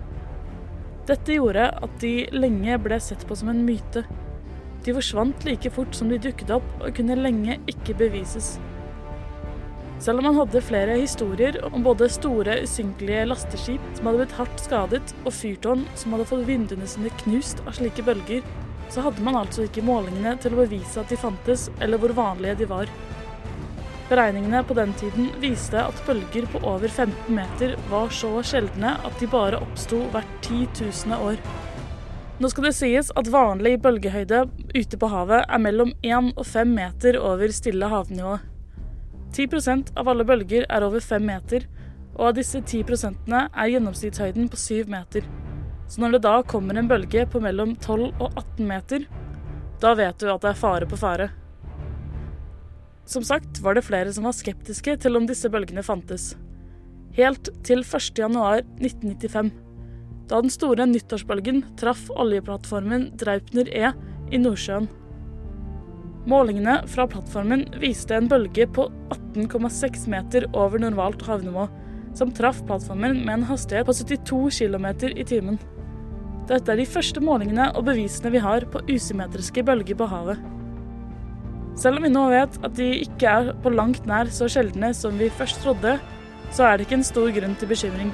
Dette 1.04 1.36
gjorde 1.36 1.66
at 1.84 1.98
de 2.00 2.14
lenge 2.32 2.78
ble 2.80 2.96
sett 3.02 3.26
på 3.28 3.36
som 3.36 3.50
en 3.52 3.60
myte. 3.66 4.06
De 4.84 4.94
forsvant 4.96 5.44
like 5.44 5.68
fort 5.72 5.92
som 5.96 6.08
de 6.08 6.16
dukket 6.20 6.52
opp, 6.56 6.64
og 6.80 6.94
kunne 6.96 7.18
lenge 7.18 7.58
ikke 7.68 7.96
bevises. 8.00 8.54
Selv 10.00 10.20
om 10.20 10.26
man 10.28 10.36
hadde 10.40 10.64
flere 10.64 10.96
historier 10.98 11.60
om 11.68 11.84
både 11.84 12.08
store, 12.12 12.56
usynkelige 12.64 13.28
lasteskip 13.28 13.84
som 13.96 14.08
hadde 14.08 14.24
blitt 14.24 14.36
hardt 14.40 14.64
skadet, 14.64 15.14
og 15.24 15.32
fyrtårn 15.32 15.84
som 15.96 16.16
hadde 16.16 16.28
fått 16.32 16.48
vinduene 16.48 16.88
sine 16.88 17.12
knust 17.22 17.60
av 17.64 17.76
slike 17.76 18.04
bølger, 18.04 18.44
så 18.94 19.02
hadde 19.02 19.22
man 19.26 19.40
altså 19.40 19.64
ikke 19.66 19.82
målingene 19.82 20.36
til 20.38 20.54
å 20.54 20.60
bevise 20.62 21.02
at 21.02 21.10
de 21.10 21.18
fantes, 21.18 21.66
eller 21.82 21.98
hvor 21.98 22.14
vanlige 22.14 22.60
de 22.62 22.70
var. 22.70 22.90
Beregningene 24.06 24.60
på 24.68 24.76
den 24.78 24.92
tiden 25.00 25.30
viste 25.42 25.80
at 25.82 26.02
bølger 26.06 26.46
på 26.52 26.60
over 26.62 26.88
15 26.88 27.34
meter 27.34 27.74
var 27.90 28.12
så 28.14 28.30
sjeldne 28.46 28.94
at 29.02 29.18
de 29.18 29.26
bare 29.32 29.58
oppsto 29.64 30.04
hvert 30.12 30.34
titusener 30.46 31.24
år. 31.24 31.40
Nå 32.38 32.50
skal 32.50 32.68
det 32.68 32.74
sies 32.76 33.10
at 33.18 33.30
vanlig 33.30 33.76
bølgehøyde 33.82 34.44
ute 34.74 34.98
på 35.00 35.10
havet 35.10 35.46
er 35.48 35.62
mellom 35.62 35.94
1 36.02 36.34
og 36.34 36.46
5 36.46 36.74
meter 36.76 37.18
over 37.18 37.54
stille 37.54 37.90
havnivå. 37.90 38.36
10% 39.34 39.94
av 39.98 40.10
alle 40.12 40.26
bølger 40.28 40.68
er 40.70 40.86
over 40.86 41.02
5 41.02 41.26
meter, 41.26 41.66
og 42.14 42.28
av 42.30 42.36
disse 42.38 42.60
10% 42.62 43.34
er 43.34 43.72
gjennomsnittshøyden 43.72 44.46
på 44.52 44.60
7 44.60 44.92
meter. 44.94 45.26
Så 45.88 46.00
når 46.00 46.16
det 46.16 46.24
da 46.24 46.38
kommer 46.48 46.78
en 46.78 46.88
bølge 46.90 47.26
på 47.30 47.40
mellom 47.44 47.74
12 47.76 48.06
og 48.18 48.28
18 48.32 48.68
meter, 48.68 49.06
da 49.82 49.92
vet 49.98 50.20
du 50.20 50.30
at 50.32 50.44
det 50.44 50.52
er 50.52 50.60
fare 50.60 50.88
på 50.88 50.98
fare. 50.98 51.28
Som 53.04 53.24
sagt 53.26 53.60
var 53.60 53.76
det 53.76 53.84
flere 53.84 54.12
som 54.16 54.24
var 54.24 54.36
skeptiske 54.36 54.96
til 55.02 55.18
om 55.18 55.26
disse 55.28 55.50
bølgene 55.52 55.84
fantes. 55.84 56.32
Helt 57.14 57.50
til 57.66 57.84
1.1.1995, 57.84 59.52
da 60.30 60.40
den 60.40 60.50
store 60.50 60.86
nyttårsbølgen 60.88 61.60
traff 61.78 62.08
oljeplattformen 62.16 63.10
Draupner 63.20 63.68
E 63.68 63.92
i 64.32 64.40
Nordsjøen. 64.40 64.88
Målingene 66.24 66.78
fra 66.88 67.04
plattformen 67.12 67.66
viste 67.82 68.16
en 68.16 68.30
bølge 68.32 68.64
på 68.72 68.88
18,6 69.12 70.08
meter 70.08 70.48
over 70.56 70.80
normalt 70.80 71.22
havnivå, 71.28 71.68
som 72.16 72.32
traff 72.32 72.62
plattformen 72.64 73.20
med 73.26 73.34
en 73.34 73.48
hastighet 73.50 73.84
på 73.84 73.92
72 74.00 74.62
km 74.64 74.86
i 75.12 75.28
timen. 75.28 75.60
Dette 76.44 76.74
er 76.74 76.76
de 76.76 76.84
første 76.84 77.22
målingene 77.24 77.70
og 77.72 77.86
bevisene 77.86 78.28
vi 78.34 78.40
har 78.44 78.66
på 78.68 78.82
usymmetriske 78.92 79.62
bølger 79.64 79.96
på 79.96 80.08
havet. 80.10 80.42
Selv 81.80 81.98
om 81.98 82.04
vi 82.04 82.10
nå 82.12 82.26
vet 82.30 82.58
at 82.60 82.74
de 82.76 82.88
ikke 83.00 83.30
er 83.30 83.48
på 83.64 83.72
langt 83.72 84.04
nær 84.06 84.28
så 84.30 84.46
sjeldne 84.52 84.92
som 84.94 85.16
vi 85.18 85.30
først 85.32 85.62
trodde, 85.64 85.96
så 86.52 86.66
er 86.68 86.76
det 86.76 86.84
ikke 86.86 86.98
en 87.00 87.06
stor 87.08 87.30
grunn 87.34 87.56
til 87.58 87.70
bekymring. 87.72 88.12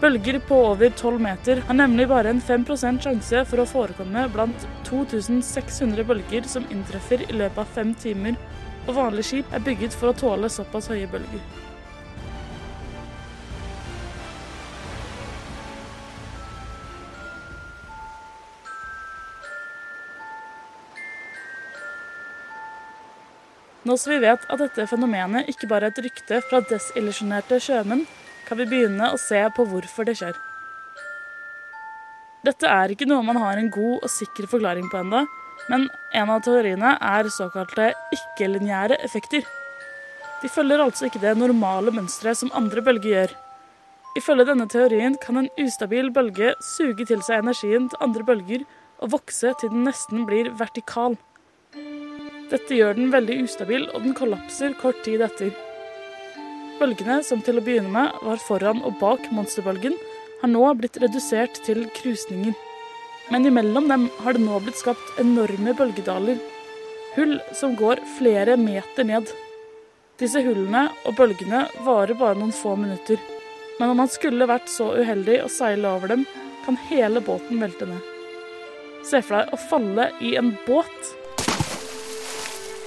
Bølger 0.00 0.38
på 0.46 0.60
over 0.70 0.94
12 0.94 1.18
meter 1.20 1.60
har 1.66 1.76
nemlig 1.76 2.06
bare 2.08 2.30
en 2.30 2.40
5 2.40 2.64
sjanse 3.02 3.42
for 3.50 3.60
å 3.60 3.68
forekomme 3.68 4.28
blant 4.32 4.68
2600 4.88 6.06
bølger 6.06 6.46
som 6.48 6.64
inntreffer 6.70 7.26
i 7.26 7.34
løpet 7.34 7.58
av 7.58 7.74
fem 7.74 7.92
timer, 7.94 8.38
og 8.86 8.94
vanlige 8.96 9.28
skip 9.32 9.52
er 9.52 9.66
bygget 9.66 9.92
for 9.92 10.12
å 10.12 10.16
tåle 10.16 10.48
såpass 10.48 10.88
høye 10.88 11.10
bølger. 11.10 11.42
Nå 23.90 23.96
som 23.98 24.12
vi 24.12 24.20
vet 24.22 24.44
at 24.46 24.60
dette 24.62 24.84
fenomenet 24.86 25.48
ikke 25.50 25.66
bare 25.66 25.88
er 25.88 25.90
et 25.90 26.04
rykte 26.04 26.36
fra 26.46 26.60
desillusjonerte 26.62 27.56
sjømenn, 27.58 28.04
kan 28.46 28.58
vi 28.60 28.66
begynne 28.70 29.08
å 29.10 29.16
se 29.18 29.40
på 29.56 29.64
hvorfor 29.66 30.06
det 30.06 30.12
skjer. 30.20 30.36
Dette 32.46 32.70
er 32.70 32.92
ikke 32.94 33.08
noe 33.10 33.24
man 33.26 33.40
har 33.42 33.58
en 33.58 33.70
god 33.74 34.04
og 34.06 34.12
sikker 34.14 34.46
forklaring 34.52 34.86
på 34.92 35.00
ennå, 35.00 35.24
men 35.72 35.88
en 36.14 36.30
av 36.30 36.44
teoriene 36.46 36.92
er 37.02 37.30
såkalte 37.34 37.88
ikke-lineære 38.14 39.00
effekter. 39.08 39.42
De 40.40 40.48
følger 40.48 40.84
altså 40.84 41.08
ikke 41.08 41.22
det 41.24 41.32
normale 41.40 41.90
mønsteret 41.96 42.38
som 42.38 42.54
andre 42.54 42.84
bølger 42.86 43.10
gjør. 43.10 43.34
Ifølge 44.22 44.46
denne 44.52 44.68
teorien 44.70 45.18
kan 45.18 45.40
en 45.42 45.50
ustabil 45.58 46.12
bølge 46.14 46.54
suge 46.62 47.08
til 47.10 47.26
seg 47.26 47.42
energien 47.42 47.90
til 47.90 48.06
andre 48.06 48.28
bølger 48.30 48.62
og 49.02 49.16
vokse 49.18 49.50
til 49.58 49.74
den 49.74 49.82
nesten 49.90 50.30
blir 50.30 50.54
vertikal. 50.62 51.18
Dette 52.50 52.74
gjør 52.74 52.96
den 52.98 53.12
veldig 53.12 53.42
ustabil, 53.44 53.84
og 53.94 54.02
den 54.02 54.14
kollapser 54.18 54.74
kort 54.80 54.98
tid 55.06 55.22
etter. 55.22 55.52
Bølgene, 56.80 57.20
som 57.22 57.42
til 57.44 57.60
å 57.60 57.62
begynne 57.62 57.92
med 57.94 58.24
var 58.26 58.40
foran 58.42 58.80
og 58.86 58.96
bak 58.98 59.28
monsterbølgen, 59.34 59.94
har 60.40 60.50
nå 60.50 60.64
blitt 60.80 60.98
redusert 61.02 61.60
til 61.66 61.84
krusninger. 61.94 62.56
Men 63.30 63.46
imellom 63.46 63.86
dem 63.90 64.08
har 64.24 64.34
det 64.34 64.42
nå 64.42 64.58
blitt 64.64 64.80
skapt 64.80 65.20
enorme 65.22 65.76
bølgedaler. 65.78 66.40
Hull 67.14 67.36
som 67.54 67.76
går 67.78 68.02
flere 68.16 68.56
meter 68.58 69.06
ned. 69.06 69.30
Disse 70.18 70.42
hullene 70.42 70.88
og 71.06 71.14
bølgene 71.20 71.66
varer 71.86 72.18
bare 72.18 72.40
noen 72.40 72.54
få 72.54 72.74
minutter. 72.80 73.20
Men 73.78 73.92
om 73.92 74.02
man 74.02 74.10
skulle 74.10 74.48
vært 74.50 74.68
så 74.72 74.90
uheldig 74.98 75.38
å 75.44 75.52
seile 75.52 75.94
over 75.94 76.10
dem, 76.16 76.26
kan 76.64 76.76
hele 76.90 77.22
båten 77.24 77.62
velte 77.62 77.86
ned. 77.88 78.02
Se 79.06 79.22
for 79.22 79.38
deg 79.38 79.54
å 79.54 79.62
falle 79.70 80.10
i 80.20 80.34
en 80.40 80.50
båt 80.66 81.14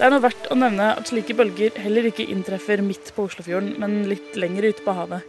det 0.03 0.09
er 0.09 0.11
nå 0.11 0.17
verdt 0.19 0.47
å 0.51 0.55
nevne 0.59 0.89
at 0.99 1.07
slike 1.07 1.31
bølger 1.39 1.77
heller 1.79 2.09
ikke 2.09 2.25
inntreffer 2.27 2.81
midt 2.83 3.13
på 3.15 3.23
Oslofjorden, 3.23 3.77
men 3.79 4.01
litt 4.09 4.35
lenger 4.35 4.65
ute 4.67 4.83
på 4.83 4.95
havet. 4.97 5.23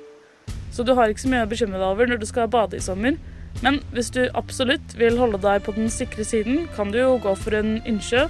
Så 0.75 0.83
du 0.83 0.91
har 0.99 1.13
ikke 1.13 1.23
så 1.23 1.31
mye 1.31 1.45
å 1.47 1.51
bekymre 1.53 1.79
deg 1.79 1.93
over 1.93 2.11
når 2.11 2.19
du 2.19 2.27
skal 2.27 2.51
bade 2.51 2.75
i 2.75 2.83
sommer. 2.83 3.15
Men 3.63 3.79
hvis 3.95 4.11
du 4.11 4.25
absolutt 4.35 4.97
vil 4.99 5.21
holde 5.21 5.39
deg 5.45 5.63
på 5.63 5.77
den 5.77 5.87
sikre 5.95 6.27
siden, 6.27 6.65
kan 6.75 6.91
du 6.91 6.99
jo 6.99 7.13
gå 7.23 7.37
for 7.39 7.55
en 7.55 7.77
innsjø. 7.87 8.25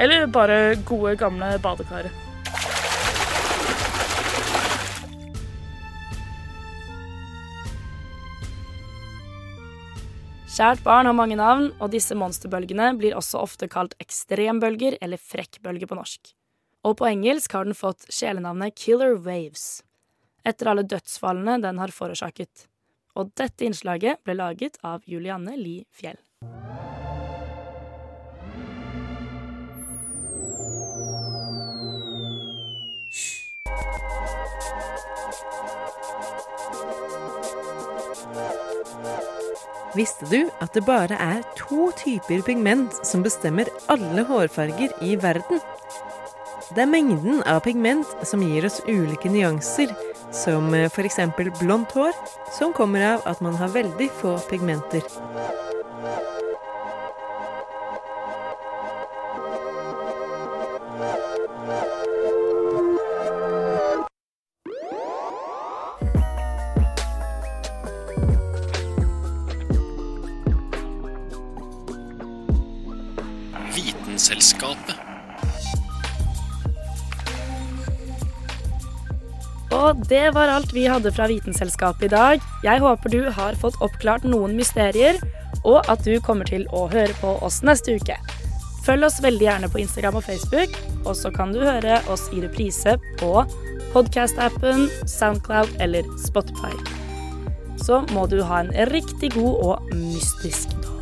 Eller 0.00 0.24
bare 0.32 0.78
gode, 0.88 1.12
gamle 1.20 1.58
badekaret. 1.60 2.25
Kjært 10.56 10.80
barn 10.80 11.04
har 11.04 11.12
mange 11.12 11.36
navn, 11.36 11.66
og 11.84 11.90
disse 11.92 12.16
monsterbølgene 12.16 12.86
blir 12.96 13.12
også 13.18 13.42
ofte 13.44 13.66
kalt 13.68 13.92
ekstrembølger 14.00 14.94
eller 15.04 15.20
frekkbølger 15.20 15.90
på 15.90 15.98
norsk. 15.98 16.30
Og 16.88 16.94
på 16.96 17.04
engelsk 17.10 17.52
har 17.52 17.68
den 17.68 17.76
fått 17.76 18.06
kjælenavnet 18.08 18.72
Killer 18.80 19.18
Waves, 19.20 19.82
etter 20.48 20.72
alle 20.72 20.86
dødsfallene 20.88 21.58
den 21.60 21.82
har 21.82 21.92
forårsaket. 21.92 22.70
Og 23.20 23.34
dette 23.36 23.68
innslaget 23.68 24.24
ble 24.24 24.38
laget 24.40 24.80
av 24.80 25.04
Julianne 25.04 25.58
Li 25.60 25.82
Fjell. 25.92 26.16
Visste 39.96 40.26
du 40.28 40.50
at 40.60 40.74
det 40.76 40.82
bare 40.84 41.16
er 41.16 41.40
to 41.56 41.88
typer 41.96 42.42
pigment 42.44 42.98
som 43.06 43.22
bestemmer 43.24 43.70
alle 43.92 44.26
hårfarger 44.28 44.92
i 45.00 45.14
verden? 45.22 45.62
Det 46.74 46.82
er 46.82 46.90
mengden 46.90 47.40
av 47.48 47.62
pigment 47.64 48.10
som 48.26 48.42
gir 48.44 48.66
oss 48.68 48.82
ulike 48.84 49.30
nyanser, 49.32 49.94
som 50.34 50.74
f.eks. 50.74 51.20
blondt 51.62 51.94
hår, 51.96 52.12
som 52.58 52.74
kommer 52.76 53.06
av 53.14 53.24
at 53.30 53.40
man 53.40 53.56
har 53.56 53.72
veldig 53.72 54.10
få 54.20 54.36
pigmenter. 54.50 55.06
Det 80.08 80.30
var 80.34 80.48
alt 80.48 80.72
vi 80.74 80.86
hadde 80.86 81.12
fra 81.14 81.26
Vitenselskapet 81.30 82.08
i 82.08 82.12
dag. 82.14 82.42
Jeg 82.64 82.82
håper 82.82 83.12
du 83.12 83.30
har 83.34 83.58
fått 83.58 83.78
oppklart 83.84 84.26
noen 84.28 84.56
mysterier, 84.58 85.18
og 85.64 85.86
at 85.90 86.04
du 86.06 86.16
kommer 86.22 86.48
til 86.48 86.66
å 86.74 86.86
høre 86.92 87.14
på 87.20 87.36
oss 87.44 87.62
neste 87.66 87.96
uke. 87.98 88.18
Følg 88.86 89.08
oss 89.08 89.18
veldig 89.22 89.48
gjerne 89.48 89.70
på 89.72 89.80
Instagram 89.82 90.20
og 90.20 90.26
Facebook, 90.28 90.76
og 91.04 91.16
så 91.18 91.32
kan 91.34 91.54
du 91.54 91.64
høre 91.66 91.98
oss 92.12 92.28
i 92.32 92.42
reprise 92.44 92.96
på 93.18 93.32
podkast-appen, 93.94 94.86
Soundcloud 95.10 95.74
eller 95.82 96.06
Spotify. 96.22 96.74
Så 97.82 98.04
må 98.14 98.28
du 98.30 98.40
ha 98.46 98.62
en 98.62 98.72
riktig 98.92 99.34
god 99.34 99.64
og 99.66 99.96
mystisk 99.98 100.72
dag. 100.84 100.96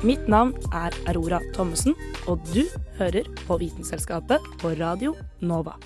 Mitt 0.00 0.28
navn 0.32 0.54
er 0.72 0.96
Aurora 1.10 1.42
Thommessen. 1.54 1.96
Og 2.28 2.40
du 2.54 2.64
hører 2.98 3.28
på 3.46 3.56
Vitenselskapet 3.60 4.52
på 4.60 4.76
Radio 4.80 5.16
Nova. 5.40 5.76